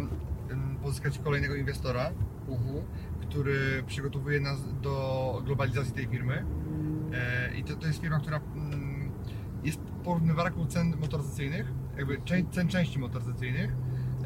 mm, 0.51 0.77
pozyskać 0.77 1.19
kolejnego 1.19 1.55
inwestora, 1.55 2.11
Mhm. 2.49 2.85
który 3.21 3.83
przygotowuje 3.87 4.41
nas 4.41 4.59
do 4.83 5.43
globalizacji 5.45 5.93
tej 5.93 6.07
firmy. 6.07 6.45
E, 7.13 7.55
I 7.57 7.65
to, 7.65 7.77
to 7.77 7.87
jest 7.87 8.01
firma, 8.01 8.19
która 8.21 8.41
mm, 8.57 9.11
jest 9.65 9.81
porównywarką 10.05 10.67
cen 10.67 10.97
motoryzacyjnych, 11.01 11.67
jakby 11.97 12.19
cen 12.51 12.69
części 12.69 12.99
motoryzacyjnych. 12.99 13.71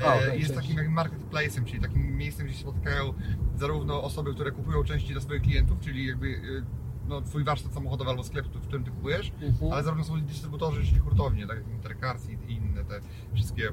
E, 0.00 0.04
okej, 0.14 0.40
jest 0.40 0.54
takim 0.54 0.76
jak 0.76 0.88
marketplace'em, 0.90 1.64
czyli 1.64 1.80
takim 1.80 2.16
miejscem, 2.16 2.46
gdzie 2.46 2.54
się 2.54 2.60
spotykają 2.60 3.14
zarówno 3.56 4.02
osoby, 4.02 4.34
które 4.34 4.50
kupują 4.50 4.84
części 4.84 5.12
dla 5.12 5.20
swoich 5.20 5.42
klientów, 5.42 5.80
czyli 5.80 6.06
jakby 6.06 6.40
no, 7.08 7.20
twój 7.22 7.44
warsztat 7.44 7.72
samochodowy 7.74 8.10
albo 8.10 8.24
sklep, 8.24 8.46
w 8.46 8.60
którym 8.66 8.84
ty 8.84 8.90
kupujesz, 8.90 9.32
Mhm. 9.42 9.72
ale 9.72 9.82
zarówno 9.82 10.04
są 10.04 10.20
dystrybutorzy, 10.20 10.86
czyli 10.86 10.98
hurtownie, 10.98 11.46
tak 11.46 11.56
jak 11.56 11.68
Intercars 11.68 12.28
i 12.30 12.52
inne 12.52 12.84
te 12.84 13.00
wszystkie, 13.34 13.68
e, 13.68 13.72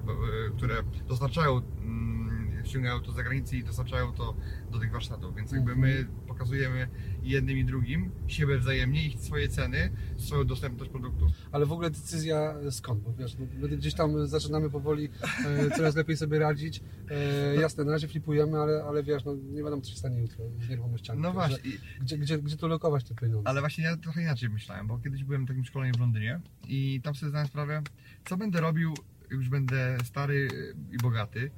które 0.58 0.76
dostarczają, 1.08 1.62
mm, 1.82 2.66
ściągają 2.66 3.00
to 3.02 3.12
z 3.12 3.16
zagranicy 3.16 3.58
i 3.58 3.64
dostarczają 3.64 4.14
to 4.14 4.34
do 4.72 4.80
tych 4.80 4.92
warsztatów, 4.92 5.36
więc 5.36 5.52
jakby 5.52 5.76
my 5.76 6.08
pokazujemy 6.36 6.88
jednym 7.24 7.58
i 7.58 7.66
drugim 7.66 8.12
siebie 8.28 8.58
wzajemnie, 8.58 9.08
ich 9.08 9.20
swoje 9.20 9.48
ceny, 9.48 9.90
swoją 10.18 10.44
dostępność 10.46 10.92
produktów. 10.92 11.32
Ale 11.52 11.66
w 11.66 11.72
ogóle 11.72 11.90
decyzja 11.90 12.56
skąd? 12.72 13.04
Bo 13.04 13.14
wiesz, 13.14 13.38
no, 13.60 13.68
gdzieś 13.68 13.94
tam 13.94 14.28
zaczynamy 14.28 14.70
powoli 14.70 15.10
e, 15.46 15.70
coraz 15.78 15.96
lepiej 15.96 16.18
sobie 16.18 16.40
radzić. 16.40 16.82
E, 17.12 17.56
jasne, 17.56 17.84
na 17.84 17.92
razie 17.92 18.08
flipujemy, 18.08 18.58
ale, 18.58 18.84
ale 18.84 19.04
wiesz, 19.04 19.26
no, 19.26 19.36
nie 19.36 19.64
wiadomo 19.64 19.82
co 19.82 19.92
się 19.92 19.98
stanie 19.98 20.22
jutro 20.22 20.46
z 20.66 20.70
nieruchomościami. 20.70 21.22
No 21.22 21.34
właśnie, 21.34 21.72
Gdzie, 22.02 22.18
gdzie, 22.18 22.38
gdzie 22.38 22.58
tu 22.58 22.68
lokować 22.68 23.04
te 23.04 23.16
pieniądze? 23.16 23.48
ale 23.50 23.60
właśnie 23.60 23.84
ja 23.84 23.98
trochę 23.98 24.22
inaczej 24.22 24.50
myślałem, 24.50 24.88
bo 24.88 24.98
kiedyś 25.00 25.24
byłem 25.24 25.42
na 25.42 25.48
takim 25.48 25.66
szkoleniu 25.66 25.94
w 25.94 26.00
Londynie 26.00 26.40
i 26.68 27.02
tam 27.04 27.16
sobie 27.16 27.30
zdałem 27.30 27.48
sprawę, 27.48 27.82
co 28.26 28.38
będę 28.38 28.62
robił, 28.62 28.94
już 29.30 29.50
będę 29.50 29.98
stary 30.04 30.48
e, 30.92 30.96
i 30.96 30.98
bogaty, 30.98 31.52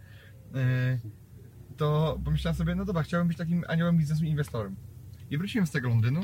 e, 0.55 0.99
to 1.77 2.19
pomyślałem 2.25 2.55
sobie, 2.55 2.75
no 2.75 2.85
dobra, 2.85 3.03
chciałbym 3.03 3.27
być 3.27 3.37
takim 3.37 3.63
aniołem 3.67 3.97
biznesu 3.97 4.25
i 4.25 4.29
inwestorem. 4.29 4.75
I 5.29 5.37
wróciłem 5.37 5.67
z 5.67 5.71
tego 5.71 5.89
Londynu, 5.89 6.21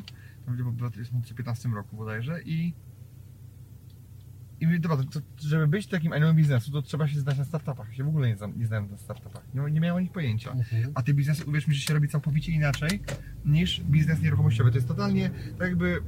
w 0.47 0.75
2015 0.75 1.69
roku 1.69 1.97
bodajże 1.97 2.41
i 2.41 2.73
i 4.63 4.65
mówię, 4.65 4.79
dobra, 4.79 4.97
to, 4.97 5.19
żeby 5.37 5.67
być 5.67 5.87
takim 5.87 6.13
aniołem 6.13 6.35
biznesu, 6.35 6.71
to 6.71 6.81
trzeba 6.81 7.07
się 7.07 7.19
znać 7.19 7.37
na 7.37 7.45
startupach. 7.45 7.89
Ja 7.89 7.93
się 7.93 8.03
w 8.03 8.07
ogóle 8.07 8.27
nie, 8.27 8.37
znam, 8.37 8.59
nie 8.59 8.67
znałem 8.67 8.91
na 8.91 8.97
startupach. 8.97 9.43
Nie, 9.53 9.71
nie 9.71 9.79
miałem 9.79 9.97
o 9.97 9.99
nich 9.99 10.11
pojęcia. 10.11 10.51
Mhm. 10.51 10.91
A 10.95 11.03
te 11.03 11.13
biznesy, 11.13 11.45
uwierz 11.45 11.67
mi, 11.67 11.75
że 11.75 11.81
się 11.81 11.93
robi 11.93 12.07
całkowicie 12.07 12.51
inaczej 12.51 13.01
niż 13.45 13.81
biznes 13.81 14.21
nieruchomościowy. 14.21 14.71
To 14.71 14.77
jest 14.77 14.87
totalnie, 14.87 15.29
tak 15.29 15.67
jakby, 15.67 16.01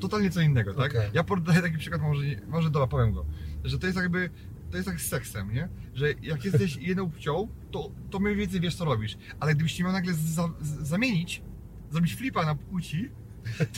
totalnie 0.00 0.30
co 0.30 0.40
innego, 0.40 0.74
tak? 0.74 0.90
Okej. 0.90 1.10
Ja 1.12 1.24
podaję 1.24 1.62
taki 1.62 1.78
przykład, 1.78 2.02
może, 2.02 2.22
może 2.48 2.70
dobra, 2.70 2.86
powiem 2.86 3.12
go, 3.12 3.26
że 3.64 3.78
to 3.78 3.86
jest 3.86 3.98
jakby, 3.98 4.30
to 4.70 4.76
jest 4.76 4.88
tak 4.88 5.00
z 5.00 5.08
seksem, 5.08 5.54
nie? 5.54 5.68
Że 5.94 6.14
jak 6.22 6.44
jesteś 6.44 6.76
jedną 6.76 7.10
płcią, 7.10 7.48
to, 7.70 7.90
to 8.10 8.18
mniej 8.18 8.36
więcej 8.36 8.60
wiesz, 8.60 8.74
co 8.74 8.84
robisz. 8.84 9.16
Ale 9.40 9.54
gdybyś 9.54 9.72
się 9.72 9.84
miał 9.84 9.92
nagle 9.92 10.14
za, 10.14 10.48
z, 10.60 10.88
zamienić, 10.88 11.42
zrobić 11.90 12.14
flipa 12.14 12.46
na 12.46 12.54
płci, 12.54 13.10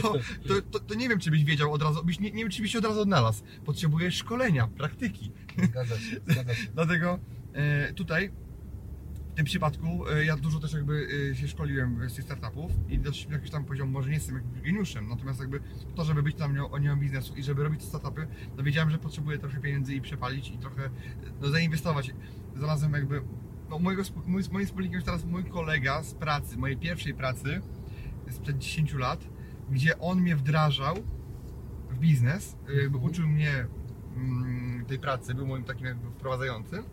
to, 0.03 0.13
to, 0.49 0.63
to, 0.71 0.81
to 0.81 0.95
nie 0.95 1.09
wiem, 1.09 1.19
czy 1.19 1.31
byś 1.31 1.45
wiedział 1.45 1.73
od 1.73 1.83
razu, 1.83 2.05
byś, 2.05 2.21
nie, 2.21 2.31
nie 2.31 2.43
wiem, 2.43 2.51
czy 2.51 2.63
byś 2.63 2.73
się 2.73 2.79
od 2.79 2.85
razu 2.85 3.01
odnalazł. 3.01 3.43
Potrzebujesz 3.65 4.15
szkolenia, 4.15 4.67
praktyki. 4.67 5.33
Zgadza 5.65 5.99
się, 5.99 6.17
zgadza 6.27 6.55
się. 6.55 6.67
Dlatego 6.75 7.19
e, 7.53 7.93
tutaj 7.93 8.31
w 9.33 9.35
tym 9.35 9.45
przypadku 9.45 10.09
e, 10.09 10.25
ja 10.25 10.37
dużo 10.37 10.61
też 10.61 10.73
jakby 10.73 11.09
e, 11.31 11.35
się 11.35 11.49
szkoliłem 11.49 12.11
z 12.11 12.15
tych 12.15 12.25
startupów 12.25 12.73
i 12.89 12.99
na 12.99 13.11
jakiś 13.31 13.51
tam 13.51 13.65
poziom, 13.65 13.91
może 13.91 14.09
nie 14.09 14.15
jestem 14.15 14.37
jakimś 14.37 14.61
geniuszem, 14.61 15.09
natomiast 15.09 15.41
jakby 15.41 15.61
to, 15.95 16.05
żeby 16.05 16.23
być 16.23 16.37
tam 16.37 16.57
nią 16.81 16.97
biznesu 16.97 17.35
i 17.37 17.43
żeby 17.43 17.63
robić 17.63 17.81
te 17.81 17.87
startupy, 17.87 18.27
no 18.57 18.63
wiedziałem, 18.63 18.91
że 18.91 18.99
potrzebuję 18.99 19.39
trochę 19.39 19.61
pieniędzy 19.61 19.95
i 19.95 20.01
przepalić 20.01 20.49
i 20.49 20.59
trochę 20.59 20.91
no, 21.41 21.49
zainwestować. 21.49 22.15
Znalazłem 22.57 22.93
jakby, 22.93 23.23
no 23.71 23.79
mojego, 23.79 24.03
mój, 24.27 24.43
moim 24.53 24.67
wspólnikiem 24.67 24.95
jest 24.95 25.07
teraz 25.07 25.25
mój 25.25 25.45
kolega 25.45 26.03
z 26.03 26.15
pracy, 26.15 26.57
mojej 26.57 26.77
pierwszej 26.77 27.15
pracy 27.15 27.61
sprzed 28.31 28.59
10 28.59 28.95
lat, 28.95 29.25
gdzie 29.71 29.99
on 29.99 30.21
mnie 30.21 30.37
wdrażał 30.37 30.97
w 31.91 31.99
biznes, 31.99 32.57
jakby 32.83 32.99
uczył 32.99 33.29
mnie 33.29 33.67
mm, 34.17 34.85
tej 34.85 34.99
pracy, 34.99 35.35
był 35.35 35.47
moim 35.47 35.65
takim 35.65 35.87
jakby 35.87 36.11
wprowadzającym. 36.11 36.85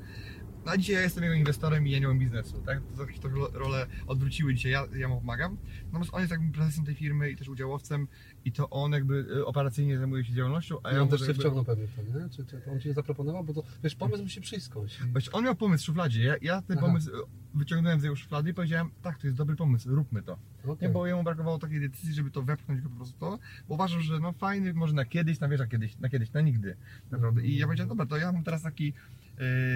No 0.70 0.74
a 0.74 0.78
dzisiaj 0.78 0.96
ja 0.96 1.02
jestem 1.02 1.24
jego 1.24 1.36
inwestorem 1.36 1.88
i 1.88 1.96
aniołem 1.96 2.20
biznesu, 2.20 2.62
tak? 2.66 2.82
To 2.98 3.30
to 3.30 3.60
rolę 3.60 3.88
odwróciły 4.08 4.54
dzisiaj, 4.54 4.72
ja, 4.72 4.86
ja 4.96 5.08
mu 5.08 5.20
pomagam. 5.20 5.58
Natomiast 5.86 6.14
on 6.14 6.20
jest 6.20 6.32
jakby 6.32 6.54
prezesem 6.54 6.86
tej 6.86 6.96
firmy 6.96 7.32
i 7.32 7.36
też 7.36 7.50
udziałowcem 7.50 8.08
i 8.46 8.52
to 8.52 8.70
on 8.70 8.92
jakby 8.92 9.14
y, 9.16 9.46
operacyjnie 9.46 9.98
zajmuje 9.98 10.26
się 10.26 10.34
działalnością, 10.34 10.78
a 10.84 10.92
ja 10.92 11.02
on 11.02 11.08
też 11.08 11.20
cię 11.20 11.28
jakby... 11.28 11.42
wciągnął 11.42 11.66
pewnie 11.66 11.88
w 11.88 11.96
to, 11.96 12.02
nie? 12.02 12.30
Czy, 12.30 12.46
czy 12.46 12.62
to 12.62 12.72
on 12.72 12.80
ci 12.80 12.88
nie 12.88 12.94
zaproponował? 12.94 13.44
Bo 13.44 13.54
to, 13.54 13.64
wiesz, 13.84 13.96
pomysł 13.96 14.24
musi 14.24 14.42
przyjść 14.42 14.66
skądś. 14.66 15.00
Właśnie 15.12 15.32
on 15.32 15.44
miał 15.44 15.56
pomysł 15.56 15.84
w 15.84 15.86
szufladzie, 15.86 16.24
ja, 16.24 16.36
ja 16.42 16.62
ten 16.62 16.78
Aha. 16.78 16.88
pomysł 16.88 17.10
y, 17.10 17.14
wyciągnąłem 17.54 18.00
z 18.00 18.04
jego 18.04 18.16
szuflady 18.16 18.50
i 18.50 18.54
powiedziałem, 18.54 18.92
tak, 19.02 19.18
to 19.18 19.28
jest 19.28 19.38
dobry 19.38 19.56
pomysł, 19.56 19.96
róbmy 19.96 20.24
to. 20.24 20.38
Okej. 20.64 20.88
Nie, 20.88 20.94
bo 20.94 21.08
jemu 21.08 21.24
brakowało 21.24 21.60
takiej 21.60 21.80
decyzji, 21.80 22.14
żeby 22.14 22.32
to 22.32 22.42
wepchnąć 22.42 22.82
po 22.82 22.90
prostu 22.90 23.20
to, 23.20 23.40
bo 23.68 23.76
uważam, 23.76 24.02
że 24.02 24.20
no 24.20 24.32
fajny, 24.32 24.74
może 24.74 24.94
na 24.94 25.06
kiedyś, 25.06 25.40
na 25.40 25.50
wiesz, 25.50 25.60
na 25.60 25.68
kiedyś, 25.68 25.98
na 25.98 26.10
kiedyś, 26.10 26.34
na 26.34 26.42
nigdy. 26.42 26.76
Naprawdę. 27.12 27.42
I 27.42 27.58
ja 27.58 27.66
powiedziałem, 27.66 27.90
dobra, 27.90 28.06
to 28.06 28.18
ja 28.18 28.32
mam 28.32 28.44
teraz 28.44 28.62
taki, 28.62 28.94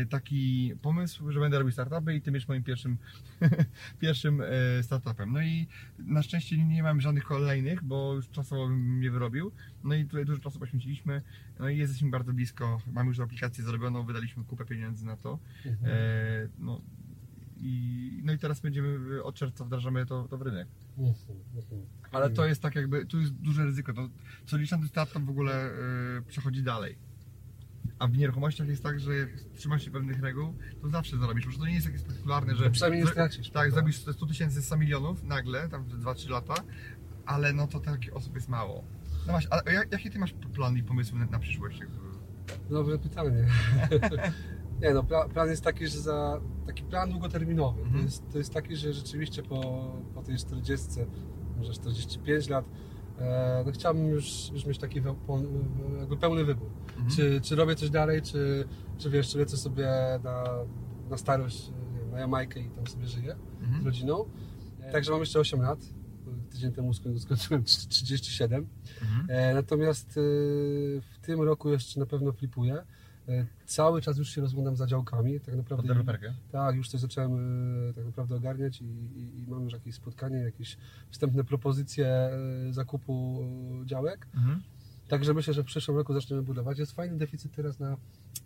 taki 0.10 0.74
pomysł, 0.82 1.32
że 1.32 1.39
będę 1.39 1.58
robił 1.58 1.72
startupy 1.72 2.15
i 2.15 2.22
ty 2.22 2.32
będziesz 2.32 2.48
moim 2.48 2.63
pierwszym, 2.63 2.98
pierwszym 4.00 4.41
e, 4.41 4.84
startupem. 4.84 5.34
No 5.34 5.41
i 5.41 5.67
na 6.00 6.24
szczęście 6.24 6.58
nie, 6.58 6.84
mam 6.84 7.01
żadnych 7.01 7.24
kolejnych, 7.24 7.84
bo 7.84 8.13
już 8.13 8.29
czasowo 8.29 8.67
bym 8.67 8.98
mnie 8.98 9.12
wyrobił. 9.12 9.51
No 9.84 9.96
i 9.96 10.05
tutaj 10.05 10.25
dużo 10.25 10.41
czasu 10.41 10.60
poświęciliśmy. 10.60 11.22
No 11.60 11.70
i 11.70 11.77
jesteśmy 11.77 12.10
bardzo 12.10 12.34
blisko. 12.34 12.82
Mamy 12.91 13.08
już 13.08 13.20
aplikację 13.20 13.63
zrobioną, 13.63 14.03
wydaliśmy 14.03 14.43
kupę 14.43 14.65
pieniędzy 14.65 15.05
na 15.05 15.17
to. 15.17 15.39
Mhm. 15.65 15.91
E, 15.91 16.48
no, 16.60 16.82
i, 17.58 18.22
no 18.24 18.34
i 18.34 18.38
teraz 18.38 18.60
będziemy 18.60 19.24
od 19.24 19.36
czerwca 19.36 19.65
wdrażamy 19.65 20.05
to, 20.05 20.27
to 20.27 20.38
w 20.38 20.41
rynek. 20.41 20.67
Ale 22.12 22.29
to 22.29 22.46
jest 22.46 22.62
tak 22.62 22.75
jakby, 22.75 23.05
tu 23.05 23.20
jest 23.20 23.34
duże 23.34 23.65
ryzyko. 23.65 23.93
To, 23.93 24.10
co 24.46 24.58
liczy 24.58 24.77
ten 24.77 24.88
startup 24.88 25.24
w 25.24 25.29
ogóle 25.29 25.72
przechodzi 26.27 26.63
dalej. 26.63 27.12
A 28.00 28.07
w 28.07 28.17
nieruchomościach 28.17 28.67
jest 28.67 28.83
tak, 28.83 29.00
że 29.00 29.12
trzymasz 29.55 29.85
się 29.85 29.91
pewnych 29.91 30.19
reguł, 30.21 30.53
to 30.81 30.89
zawsze 30.89 31.17
zarobisz. 31.17 31.45
Może 31.45 31.57
to 31.57 31.65
nie 31.65 31.73
jest 31.73 31.85
takie 31.85 32.00
spektakularne, 32.00 32.55
że... 32.55 32.63
To 32.65 32.71
przynajmniej 32.71 33.03
nie 33.03 33.09
stracisz, 33.09 33.45
Tak, 33.50 33.53
prawda? 33.53 33.75
zrobisz 33.75 33.97
100 33.97 34.25
tysięcy, 34.25 34.62
100 34.62 34.77
milionów 34.77 35.23
nagle, 35.23 35.69
tam 35.69 35.83
w 35.83 36.00
2-3 36.03 36.29
lata, 36.29 36.53
ale 37.25 37.53
no 37.53 37.67
to 37.67 37.79
takich 37.79 38.15
osób 38.15 38.35
jest 38.35 38.50
mało. 38.50 38.83
No 39.27 39.33
właśnie, 39.33 39.50
jak, 39.73 39.91
jakie 39.91 40.09
ty 40.09 40.19
masz 40.19 40.33
plany 40.53 40.79
i 40.79 40.83
pomysły 40.83 41.19
na, 41.19 41.25
na 41.25 41.39
przyszłość? 41.39 41.79
Dobre 42.69 42.97
pytanie. 42.97 43.45
Nie 44.81 44.93
no, 44.93 45.03
pla- 45.03 45.29
plan 45.29 45.50
jest 45.50 45.63
taki, 45.63 45.88
że 45.88 46.00
za 46.00 46.41
taki 46.67 46.83
plan 46.83 47.09
długoterminowy. 47.12 47.79
To, 47.81 47.85
Mhm. 47.85 48.05
jest, 48.05 48.23
to 48.31 48.38
jest 48.38 48.53
taki, 48.53 48.75
że 48.75 48.93
rzeczywiście 48.93 49.43
po, 49.43 49.91
po 50.13 50.21
tej 50.23 50.38
40, 50.38 50.88
może 51.57 51.73
45 51.73 52.50
lat, 52.50 52.65
no 53.65 53.72
chciałbym 53.72 54.05
już, 54.08 54.50
już 54.53 54.65
mieć 54.65 54.77
taki 54.77 55.01
we- 55.01 55.15
pełny, 55.15 55.48
jakby 56.00 56.17
pełny 56.17 56.46
wybór. 56.46 56.70
Mhm. 56.88 57.10
Czy, 57.15 57.41
czy 57.41 57.55
robię 57.55 57.75
coś 57.75 57.89
dalej, 57.89 58.22
czy, 58.22 58.65
czy 58.98 59.10
wiesz, 59.10 59.29
czy 59.29 59.38
lecę 59.38 59.58
sobie 59.58 59.86
na, 60.24 60.43
na 61.10 61.17
starość, 61.17 61.72
wiem, 62.00 62.12
na 62.12 62.20
Jamajkę 62.20 62.60
i 62.60 62.70
tam 62.70 62.88
sobie 62.88 63.08
żyję 63.08 63.36
z 63.62 63.63
Mhm. 63.63 63.86
rodziną. 63.86 64.25
Także 64.91 65.12
mam 65.12 65.20
jeszcze 65.20 65.39
8 65.39 65.62
lat. 65.62 65.79
Tydzień 66.51 66.72
temu 66.72 66.91
sko- 66.91 67.20
skończyłem 67.20 67.63
37. 67.63 68.67
Mhm. 69.01 69.25
E, 69.29 69.53
natomiast 69.53 70.10
e, 70.10 70.12
w 71.01 71.20
tym 71.22 71.41
roku 71.41 71.70
jeszcze 71.70 72.00
na 72.00 72.05
pewno 72.05 72.32
flipuję. 72.32 72.84
E, 73.30 73.46
cały 73.65 74.01
czas 74.01 74.18
już 74.18 74.30
się 74.30 74.42
rozglądam 74.42 74.75
za 74.75 74.88
działkami. 74.88 75.39
Tak 75.39 75.56
naprawdę. 75.56 75.88
deweloperkę. 75.88 76.34
Tak, 76.51 76.75
już 76.75 76.89
coś 76.89 77.01
zacząłem 77.01 77.32
e, 77.89 77.94
tak 77.94 78.06
naprawdę 78.06 78.36
ogarniać 78.36 78.82
i, 78.82 78.86
i, 78.86 79.44
i 79.44 79.48
mam 79.48 79.63
już 79.63 79.74
jakieś 79.74 79.96
spotkanie, 79.96 80.38
jakieś 80.38 80.77
wstępne 81.10 81.44
propozycje 81.44 82.08
e, 82.08 82.74
zakupu 82.74 83.39
e, 83.84 83.86
działek. 83.86 84.27
Mhm. 84.36 84.62
Także 85.08 85.34
myślę, 85.34 85.53
że 85.53 85.63
w 85.63 85.65
przyszłym 85.65 85.98
roku 85.98 86.13
zaczniemy 86.13 86.42
budować. 86.42 86.80
Jest 86.80 86.92
fajny 86.92 87.18
deficyt 87.18 87.51
teraz 87.51 87.80
na, 87.80 87.98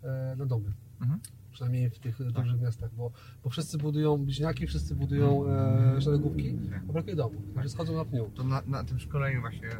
e, 0.02 0.36
na 0.36 0.46
domy. 0.46 0.72
Mhm. 1.00 1.20
Przynajmniej 1.52 1.90
w 1.90 1.98
tych 1.98 2.32
dużych 2.32 2.60
miastach, 2.60 2.94
bo, 2.94 3.10
bo 3.44 3.50
wszyscy 3.50 3.78
budują 3.78 4.16
bliźniaki, 4.24 4.66
wszyscy 4.66 4.94
budują 4.94 5.46
e, 5.46 6.00
szeregówki, 6.00 6.58
a 6.88 6.92
brakuje 6.92 7.16
domu. 7.16 7.42
Także 7.54 7.68
schodzą 7.68 7.96
na 7.96 8.04
pniu. 8.04 8.30
To 8.34 8.44
na, 8.44 8.62
na 8.66 8.84
tym 8.84 8.98
szkoleniu 8.98 9.40
właśnie 9.40 9.68
y, 9.68 9.72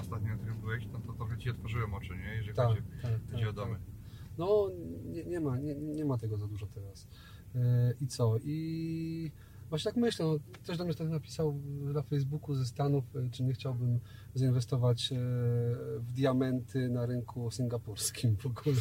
ostatnio, 0.00 0.28
na 0.28 0.36
którym 0.36 0.60
byłeś, 0.60 0.88
no 0.92 1.00
to 1.06 1.12
trochę 1.12 1.38
Ci 1.38 1.50
otworzyłem 1.50 1.94
oczy, 1.94 2.16
nie? 2.16 2.34
Jeżeli 2.36 2.56
Tak, 2.56 2.66
chodzi, 2.66 2.82
tak, 3.02 3.12
chodzi 3.30 3.42
tak, 3.42 3.50
o 3.50 3.52
domy. 3.52 3.78
No, 4.38 4.70
nie, 5.04 5.24
nie, 5.24 5.40
ma, 5.40 5.58
nie, 5.58 5.74
nie 5.74 6.04
ma 6.04 6.18
tego 6.18 6.36
za 6.36 6.46
dużo 6.46 6.66
teraz. 6.66 7.08
E, 7.54 7.94
I 8.00 8.06
co? 8.06 8.38
I 8.44 9.32
właśnie 9.68 9.90
tak 9.92 10.00
myślę, 10.00 10.26
no, 10.26 10.38
ktoś 10.52 10.76
do 10.76 10.84
mnie 10.84 10.94
tak 10.94 11.08
napisał 11.08 11.60
na 11.94 12.02
Facebooku 12.02 12.54
ze 12.54 12.66
Stanów, 12.66 13.04
e, 13.16 13.30
czy 13.30 13.42
nie 13.42 13.52
chciałbym 13.52 14.00
zainwestować 14.34 15.12
e, 15.12 15.16
w 15.98 16.12
diamenty 16.12 16.88
na 16.88 17.06
rynku 17.06 17.50
singapurskim 17.50 18.36
w 18.36 18.46
ogóle. 18.46 18.76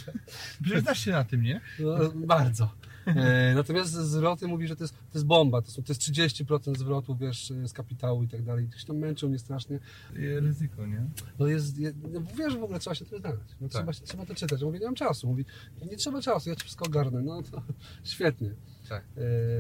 Przyznasz 0.63 0.99
się 0.99 1.11
na 1.11 1.23
tym, 1.23 1.41
nie? 1.41 1.61
No, 1.79 1.97
bardzo. 2.15 2.69
E, 3.15 3.53
natomiast 3.55 3.91
zwroty 3.93 4.47
mówi, 4.47 4.67
że 4.67 4.75
to 4.75 4.83
jest, 4.83 4.93
to 4.93 5.09
jest 5.13 5.25
bomba, 5.25 5.61
to, 5.61 5.71
są, 5.71 5.83
to 5.83 5.91
jest 5.93 6.01
30% 6.01 6.77
zwrotu, 6.77 7.15
wiesz, 7.15 7.53
z 7.65 7.73
kapitału 7.73 8.23
i 8.23 8.27
tak 8.27 8.43
dalej. 8.43 8.67
Ktoś 8.67 8.85
tam 8.85 8.97
męczył 8.97 9.29
mnie 9.29 9.39
strasznie. 9.39 9.79
Y, 10.15 10.39
Ryzyko, 10.39 10.85
nie? 10.85 11.05
No 11.39 11.47
jest, 11.47 11.77
je, 11.79 11.93
no 12.13 12.21
wiesz, 12.37 12.57
w 12.57 12.63
ogóle 12.63 12.79
trzeba 12.79 12.95
się 12.95 13.05
tym 13.05 13.19
znać. 13.19 13.35
No, 13.61 13.69
Tak. 13.69 13.71
trzeba, 13.71 13.91
trzeba 14.07 14.25
to 14.25 14.35
czytać. 14.35 14.61
Ja 14.61 14.67
mówię, 14.67 14.79
nie 14.79 14.85
mam 14.85 14.95
czasu. 14.95 15.27
Mówi, 15.27 15.45
nie 15.91 15.97
trzeba 15.97 16.21
czasu, 16.21 16.49
ja 16.49 16.55
ci 16.55 16.61
wszystko 16.63 16.85
ogarnę. 16.85 17.21
No 17.21 17.43
to 17.43 17.61
świetnie. 18.03 18.49
Tak. 18.89 19.03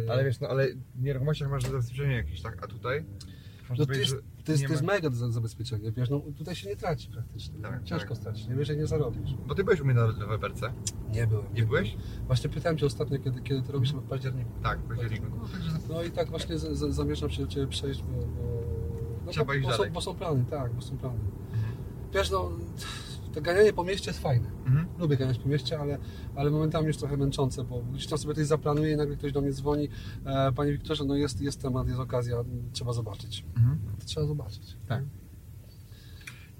E, 0.07 0.11
Ale 0.11 0.23
wiesz, 0.23 0.39
no 0.39 0.47
ale 0.47 0.67
w 0.95 1.01
nieruchomościach 1.03 1.49
masz 1.49 1.63
zabezpieczenie 1.63 2.13
jakieś, 2.15 2.41
tak? 2.41 2.63
A 2.63 2.67
tutaj? 2.67 3.03
No 3.69 3.85
to 3.85 3.93
jest, 3.93 4.11
to 4.45 4.51
jest, 4.51 4.65
to 4.65 4.71
jest 4.71 4.83
ma- 4.83 4.93
mega 4.93 5.09
za- 5.09 5.31
zabezpieczenie, 5.31 5.91
wiesz, 5.91 6.09
no 6.09 6.19
tutaj 6.37 6.55
się 6.55 6.69
nie 6.69 6.75
traci 6.75 7.09
praktycznie. 7.09 7.59
Tak, 7.61 7.83
Ciężko 7.83 8.09
tak. 8.09 8.17
stracić, 8.17 8.47
nie 8.47 8.55
wiesz, 8.55 8.69
jak 8.69 8.77
nie 8.77 8.87
zarobisz. 8.87 9.33
Bo 9.47 9.55
Ty 9.55 9.63
byłeś 9.63 9.81
u 9.81 9.85
mnie 9.85 9.93
na 9.93 10.07
deweloperce. 10.13 10.73
Nie 11.11 11.27
byłem. 11.27 11.45
Nie 11.53 11.63
byłeś? 11.63 11.97
Właśnie 12.27 12.49
pytałem 12.49 12.77
cię 12.77 12.85
ostatnio, 12.85 13.19
kiedy, 13.19 13.41
kiedy 13.41 13.61
to 13.61 13.71
robisz 13.71 13.93
w 13.93 14.01
październiku. 14.01 14.49
Tak, 14.63 14.79
w 14.79 14.87
październiku. 14.87 15.25
No, 15.41 15.47
także 15.47 15.71
No 15.89 16.03
i 16.03 16.11
tak 16.11 16.29
właśnie 16.29 16.57
z, 16.57 16.77
z, 16.77 16.95
zamierzam 16.95 17.29
się 17.29 17.41
do 17.41 17.47
Ciebie 17.47 17.67
przejść, 17.67 18.03
bo, 18.03 18.17
bo, 18.17 18.61
no 19.25 19.31
Trzeba 19.31 19.45
bo, 19.45 19.53
iść 19.53 19.63
bo, 19.65 19.71
są, 19.71 19.77
dalej. 19.77 19.91
bo 19.91 20.01
są 20.01 20.15
plany, 20.15 20.45
tak, 20.49 20.73
bo 20.73 20.81
są 20.81 20.97
plany. 20.97 21.19
Wiesz, 22.13 22.31
no, 22.31 22.51
to 23.35 23.41
ganianie 23.41 23.73
po 23.73 23.83
mieście 23.83 24.09
jest 24.09 24.19
fajne. 24.21 24.47
Mhm. 24.65 24.87
Lubię 24.99 25.17
ganiać 25.17 25.39
po 25.39 25.49
mieście, 25.49 25.79
ale, 25.79 25.97
ale 26.35 26.51
momentami 26.51 26.87
jest 26.87 26.99
trochę 26.99 27.17
męczące, 27.17 27.63
bo 27.63 27.81
gdzieś 27.83 28.07
tam 28.07 28.17
sobie 28.17 28.33
coś 28.35 28.45
zaplanuje 28.45 28.93
i 28.93 28.97
nagle 28.97 29.15
ktoś 29.15 29.31
do 29.31 29.41
mnie 29.41 29.51
dzwoni. 29.53 29.89
E, 30.25 30.51
Panie 30.51 30.71
Wiktorze, 30.71 31.05
no 31.05 31.15
jest, 31.15 31.41
jest 31.41 31.61
temat, 31.61 31.87
jest 31.87 31.99
okazja, 31.99 32.35
trzeba 32.73 32.93
zobaczyć. 32.93 33.45
Mhm. 33.57 33.79
To 33.99 34.05
trzeba 34.05 34.27
zobaczyć. 34.27 34.77
Tak. 34.87 35.03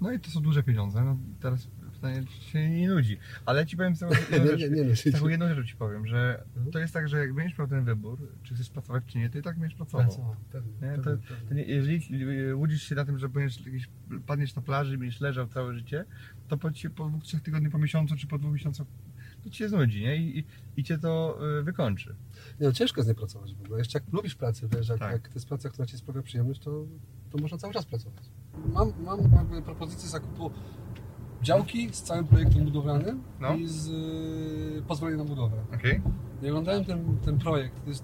No 0.02 0.12
i 0.12 0.20
to 0.20 0.30
są 0.32 0.40
duże 0.42 0.64
pieniądze. 0.64 1.04
No, 1.04 1.18
teraz 1.42 1.68
pytanie 1.94 2.24
czy 2.30 2.50
się 2.52 2.70
nie 2.70 2.90
nudzi. 2.90 3.18
Ale 3.46 3.60
ja 3.60 3.66
ci 3.66 3.78
powiem 3.78 3.96
taką 3.96 4.14
jedną 4.32 4.52
Nie, 4.52 4.58
rzecz. 4.58 4.72
nie, 4.72 4.84
nie, 4.84 4.96
nie, 5.06 5.12
Taką 5.12 5.28
jedną 5.28 5.56
rzecz 5.56 5.68
ci 5.68 5.76
powiem, 5.76 6.08
że 6.08 6.44
Mhm. 6.56 6.72
to 6.72 6.80
jest 6.80 6.94
tak, 6.94 7.10
że 7.10 7.18
jak 7.20 7.34
będziesz 7.34 7.58
miał 7.58 7.68
ten 7.68 7.84
wybór, 7.86 8.20
czy 8.44 8.56
chcesz 8.56 8.70
pracować, 8.70 9.04
czy 9.08 9.18
nie, 9.18 9.30
to 9.30 9.38
i 9.38 9.42
tak 9.42 9.60
będziesz 9.60 9.78
pracował. 9.78 10.06
Pracował, 10.08 10.36
pewnie, 10.52 10.72
Nie, 10.82 10.98
to, 10.98 11.04
pewnie, 11.04 11.26
to 11.48 11.54
nie, 11.54 11.64
jeżeli 11.64 12.24
y, 12.50 12.56
łudzisz 12.56 12.84
się 12.84 12.96
na 12.96 13.06
tym, 13.06 13.20
że 13.20 13.30
będziesz 13.30 13.66
jakiś, 13.66 13.90
padniesz 14.26 14.56
na 14.56 14.62
plaży 14.62 14.96
i 14.96 14.98
będziesz 14.98 15.22
leżał 15.22 15.48
całe 15.48 15.74
życie, 15.74 16.06
to 16.48 16.58
po, 16.58 16.72
ci, 16.72 16.90
po 16.90 17.10
dwóch, 17.10 17.24
trzech 17.24 17.42
tygodniach, 17.42 17.72
po 17.72 17.78
miesiącu 17.78 18.16
czy 18.16 18.28
po 18.28 18.38
dwóch 18.38 18.54
miesiącach 18.54 18.88
to 19.44 19.50
ci 19.50 19.58
się 19.58 19.70
znudzi, 19.70 20.02
nie? 20.02 20.18
I, 20.18 20.40
i, 20.40 20.46
i 20.78 20.84
cię 20.84 20.98
to 20.98 21.38
y, 21.60 21.64
wykończy. 21.64 22.16
Nie, 22.60 22.68
no, 22.68 22.74
ciężko 22.74 23.00
jest 23.02 23.08
nie 23.10 23.16
pracować 23.16 23.54
w 23.56 23.62
ogóle. 23.62 23.80
Jeszcze 23.80 24.00
jak 24.00 24.14
lubisz 24.14 24.36
pracę, 24.36 24.68
wiesz, 24.76 24.90
jak, 24.90 25.00
Tak. 25.00 25.12
jak 25.12 25.28
to 25.28 25.34
jest 25.34 25.48
praca, 25.48 25.70
która 25.70 25.86
ci 25.86 25.98
sprawia 25.98 26.22
przyjemność, 26.22 26.60
to, 26.62 26.86
to 27.32 27.38
można 27.38 27.58
cały 27.58 27.74
czas 27.74 27.86
pracować. 27.86 28.24
Mam, 28.74 28.94
mam 29.04 29.32
jakby 29.32 29.62
propozycję 29.62 30.10
zakupu 30.10 30.52
działki 31.42 31.90
z 31.94 32.02
całym 32.02 32.28
projektem 32.28 32.64
budowlanym 32.66 33.24
No. 33.40 33.56
i 33.56 33.68
z 33.68 33.88
y, 33.88 34.84
pozwoleniem 34.88 35.20
na 35.20 35.26
budowę. 35.26 35.58
Okej? 35.76 36.02
Ja 36.42 36.50
oglądałem 36.50 36.86
ten, 36.86 37.18
ten 37.18 37.38
projekt, 37.40 37.84
to 37.84 37.90
jest 37.90 38.04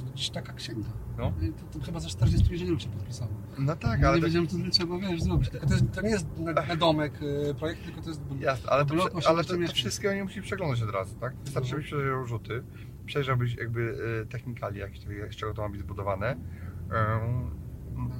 to 0.00 0.10
gdzieś 0.12 0.30
taka 0.30 0.52
księga. 0.52 0.88
No. 1.18 1.32
I 1.42 1.52
To, 1.52 1.78
to 1.78 1.84
chyba 1.86 2.00
za 2.00 2.08
40 2.08 2.52
inżynierów 2.52 2.82
się 2.82 2.88
podpisało. 2.88 3.30
No 3.58 3.76
tak, 3.76 4.00
Ja 4.00 4.08
ale 4.08 4.16
nie 4.16 4.20
to, 4.22 4.26
wiedziałem, 4.26 4.48
co 4.48 4.56
tyle 4.56 4.70
trzeba 4.70 4.98
wiesz, 4.98 5.22
zrobić. 5.22 5.48
Tylko 5.50 5.66
to, 5.66 5.72
jest, 5.74 5.92
to 5.92 6.02
nie 6.02 6.08
jest 6.10 6.26
na, 6.38 6.52
na 6.52 6.76
domek 6.76 7.12
y, 7.50 7.54
projekt, 7.54 7.84
tylko 7.84 8.02
to 8.02 8.08
jest 8.08 8.20
jasne, 8.40 8.70
ale, 8.70 8.86
to, 8.86 8.94
prze- 8.94 9.02
ale 9.02 9.12
18 9.40 9.56
to, 9.56 9.66
to 9.66 9.72
wszystkiego 9.72 10.14
nie 10.14 10.24
musisz 10.24 10.44
przeglądać 10.44 10.82
od 10.82 10.90
razu, 10.90 11.14
tak? 11.20 11.34
Wystarczy, 11.44 11.68
No. 11.68 11.70
żebyś 11.76 11.86
przejrzał 11.86 12.26
rzuty, 12.26 12.62
przejrzałbyś 13.06 13.54
jakby 13.54 13.80
y, 14.22 14.26
technikali, 14.26 14.78
jakieś, 14.80 15.00
z 15.30 15.36
czego 15.36 15.54
to 15.54 15.62
ma 15.62 15.68
być 15.68 15.80
zbudowane. 15.80 16.32
Ym, 16.32 17.62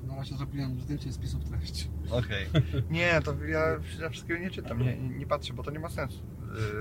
Na, 0.09 0.17
razie 0.17 0.37
zrobiłem 0.37 0.81
zdjęcie 0.81 1.13
spisów 1.13 1.45
treści. 1.45 1.89
Okej. 2.11 2.47
Nie, 2.91 3.21
to 3.25 3.35
ja, 3.45 3.61
ja 4.01 4.09
wszystkiego 4.11 4.41
nie 4.41 4.51
czytam, 4.51 4.83
nie, 4.83 4.99
nie 4.99 5.27
patrzę, 5.27 5.53
bo 5.55 5.63
to 5.63 5.71
nie 5.71 5.81
ma 5.81 5.89
sensu 5.89 6.19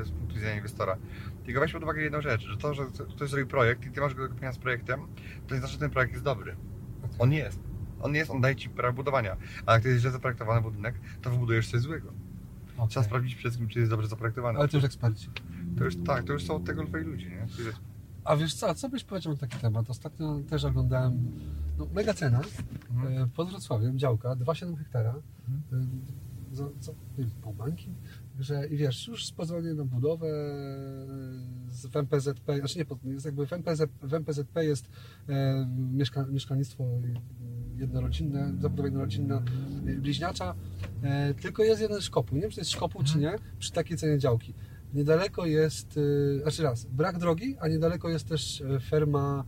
z 0.06 0.10
punktu 0.12 0.36
widzenia 0.36 0.56
inwestora. 0.56 0.98
Tylko 1.46 1.60
weź 1.62 1.72
pod 1.74 1.84
uwagę 1.84 2.02
jedną 2.02 2.22
rzecz, 2.22 2.42
że 2.42 2.58
to, 2.58 2.74
że 2.74 2.84
ktoś 3.16 3.30
zrobił 3.30 3.48
projekt 3.48 3.86
i 3.86 3.92
ty 3.92 4.02
masz 4.02 4.14
go 4.16 4.24
do 4.24 4.30
kupienia 4.34 4.52
z 4.54 4.58
projektem, 4.58 5.00
to 5.48 5.54
nie 5.56 5.60
znaczy, 5.60 5.74
że 5.74 5.80
ten 5.80 5.90
projekt 5.90 6.12
jest 6.14 6.26
dobry. 6.26 6.56
On 7.20 7.32
jest. 7.34 7.60
On 8.02 8.16
jest, 8.16 8.32
on 8.32 8.42
daje 8.42 8.56
ci 8.56 8.70
prawo 8.70 8.94
budowania. 8.96 9.38
A 9.66 9.74
jak 9.74 9.84
to 9.84 9.88
jest 9.90 10.02
źle 10.02 10.12
zaprojektowany 10.12 10.62
budynek, 10.62 10.96
to 11.22 11.30
wybudujesz 11.30 11.72
coś 11.72 11.82
złego. 11.82 12.12
Trzeba 12.72 12.84
Okay. 12.86 13.04
sprawdzić 13.04 13.36
przede 13.36 13.50
wszystkim, 13.50 13.68
czy 13.68 13.80
jest 13.80 13.92
dobrze 13.92 14.08
zaprojektowany. 14.08 14.60
Ale 14.60 14.68
to 14.68 14.78
już 14.78 14.84
eksperci. 14.84 15.30
To 15.78 15.84
już 15.84 15.96
tak, 16.06 16.24
to 16.24 16.34
już 16.34 16.44
są 16.46 16.56
od 16.56 16.66
tego 16.66 16.86
twoi 16.86 17.04
ludzie, 17.04 17.30
nie? 17.30 17.48
A 18.24 18.36
wiesz 18.38 18.54
co, 18.54 18.76
co 18.76 18.90
byś 18.90 19.04
powiedział 19.04 19.34
na 19.34 19.40
taki 19.40 19.58
temat? 19.58 19.90
Ostatnio 19.90 20.40
też 20.50 20.64
oglądałem, 20.66 21.32
no 21.78 21.88
mega 21.94 22.14
cena, 22.14 22.42
Mhm. 22.92 23.18
e, 23.24 23.28
pod 23.28 23.50
Wrocławiem, 23.50 24.00
działka, 24.00 24.36
2,7 24.36 24.78
hektara, 24.78 25.14
Mhm. 25.50 25.90
e, 26.52 26.56
za, 26.56 26.64
za 26.80 26.92
nie 26.92 26.98
wiem, 27.26 27.30
pół 27.42 27.54
bańki, 27.54 27.90
że 28.40 28.68
i 28.68 28.78
wiesz, 28.78 29.08
już 29.08 29.26
z 29.26 29.32
pozwoleniem 29.32 29.78
na 29.78 29.86
budowę 29.86 30.28
e, 30.28 31.72
z 31.72 31.86
w 31.86 31.96
MPZP, 31.96 32.58
znaczy 32.60 32.80
nie, 32.80 33.12
jest 33.14 33.26
jakby 33.26 33.48
w, 33.48 33.54
MPZ, 33.54 33.82
w 34.02 34.14
MPZP 34.14 34.66
jest 34.66 34.90
e, 35.30 35.68
mieszka, 35.92 36.26
mieszkalnictwo 36.26 36.84
jednorodzinne, 37.78 38.54
zabudowa 38.60 38.88
jednorodzinna, 38.88 39.44
e, 39.88 39.94
bliźniacza, 39.94 40.56
e, 41.04 41.34
tylko 41.34 41.64
jest 41.64 41.82
jeden 41.82 42.02
szkopuł, 42.02 42.36
nie 42.36 42.42
wiem 42.42 42.52
czy 42.52 42.56
to 42.56 42.62
jest 42.62 42.72
szkopuł 42.72 43.04
czy 43.04 43.18
nie, 43.18 43.36
przy 43.60 43.72
takiej 43.72 43.98
cenie 43.98 44.20
działki. 44.20 44.54
Niedaleko 44.94 45.46
jest, 45.46 46.00
e, 46.38 46.42
znaczy 46.42 46.64
raz, 46.64 46.86
brak 46.86 47.18
drogi, 47.18 47.56
a 47.60 47.68
niedaleko 47.68 48.10
jest 48.10 48.28
też 48.28 48.62
e, 48.62 48.80
ferma 48.80 49.44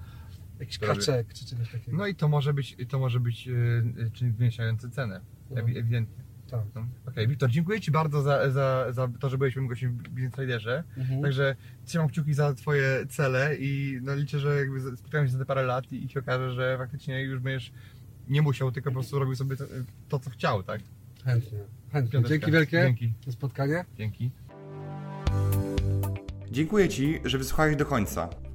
jakiś 0.59 0.77
Prawie. 0.77 0.95
kaczek 0.99 1.33
czy 1.33 1.45
czegoś 1.45 1.71
takiego. 1.71 1.97
No 1.97 2.07
i 2.07 2.15
to 2.15 2.27
może 2.27 2.53
być, 2.53 2.77
to 2.89 2.99
może 2.99 3.19
być 3.19 3.47
yy, 3.47 4.11
czynnik 4.13 4.35
zwiększający 4.35 4.89
cenę, 4.89 5.21
No. 5.49 5.55
ewi- 5.61 5.77
ewidentnie. 5.77 6.22
Tak. 6.53 6.65
No. 6.75 6.85
Okej, 7.07 7.27
Wiktor, 7.27 7.49
dziękuję 7.49 7.81
Ci 7.81 7.91
bardzo 7.91 8.21
za, 8.21 8.51
za, 8.51 8.91
za 8.91 9.07
to, 9.19 9.29
że 9.29 9.37
byłeś 9.37 9.55
moim 9.55 9.67
gościem 9.67 9.97
w 9.97 10.09
Business 10.09 10.33
Traderze. 10.33 10.83
Mhm. 10.97 11.21
Także 11.21 11.55
trzymam 11.85 12.07
kciuki 12.07 12.33
za 12.33 12.53
Twoje 12.53 13.05
cele 13.09 13.55
i 13.55 13.99
no, 14.01 14.15
liczę, 14.15 14.39
że 14.39 14.55
jakby 14.55 14.97
spotkamy 14.97 15.27
się 15.27 15.33
za 15.33 15.39
te 15.39 15.45
parę 15.45 15.63
lat 15.63 15.91
i, 15.91 16.05
i 16.05 16.09
się 16.09 16.19
okaże, 16.19 16.51
że 16.53 16.77
faktycznie 16.77 17.21
już 17.21 17.39
będziesz 17.39 17.71
nie 18.27 18.41
musiał, 18.41 18.71
tylko 18.71 18.89
po 18.89 18.93
prostu 18.93 19.19
robił 19.19 19.35
sobie 19.35 19.55
to, 19.55 19.65
to 20.09 20.19
co 20.19 20.29
chciał, 20.29 20.63
tak? 20.63 20.81
Chętnie, 21.25 21.59
chętnie. 21.91 22.11
Piąteczka. 22.11 22.29
Dzięki 22.29 22.51
wielkie 22.51 22.77
Dzięki. 22.77 23.13
za 23.25 23.31
spotkanie. 23.31 23.85
Dzięki. 23.97 24.31
Dziękuję 26.51 26.89
Ci, 26.89 27.19
że 27.25 27.37
wysłuchałeś 27.37 27.75
do 27.75 27.85
końca. 27.85 28.29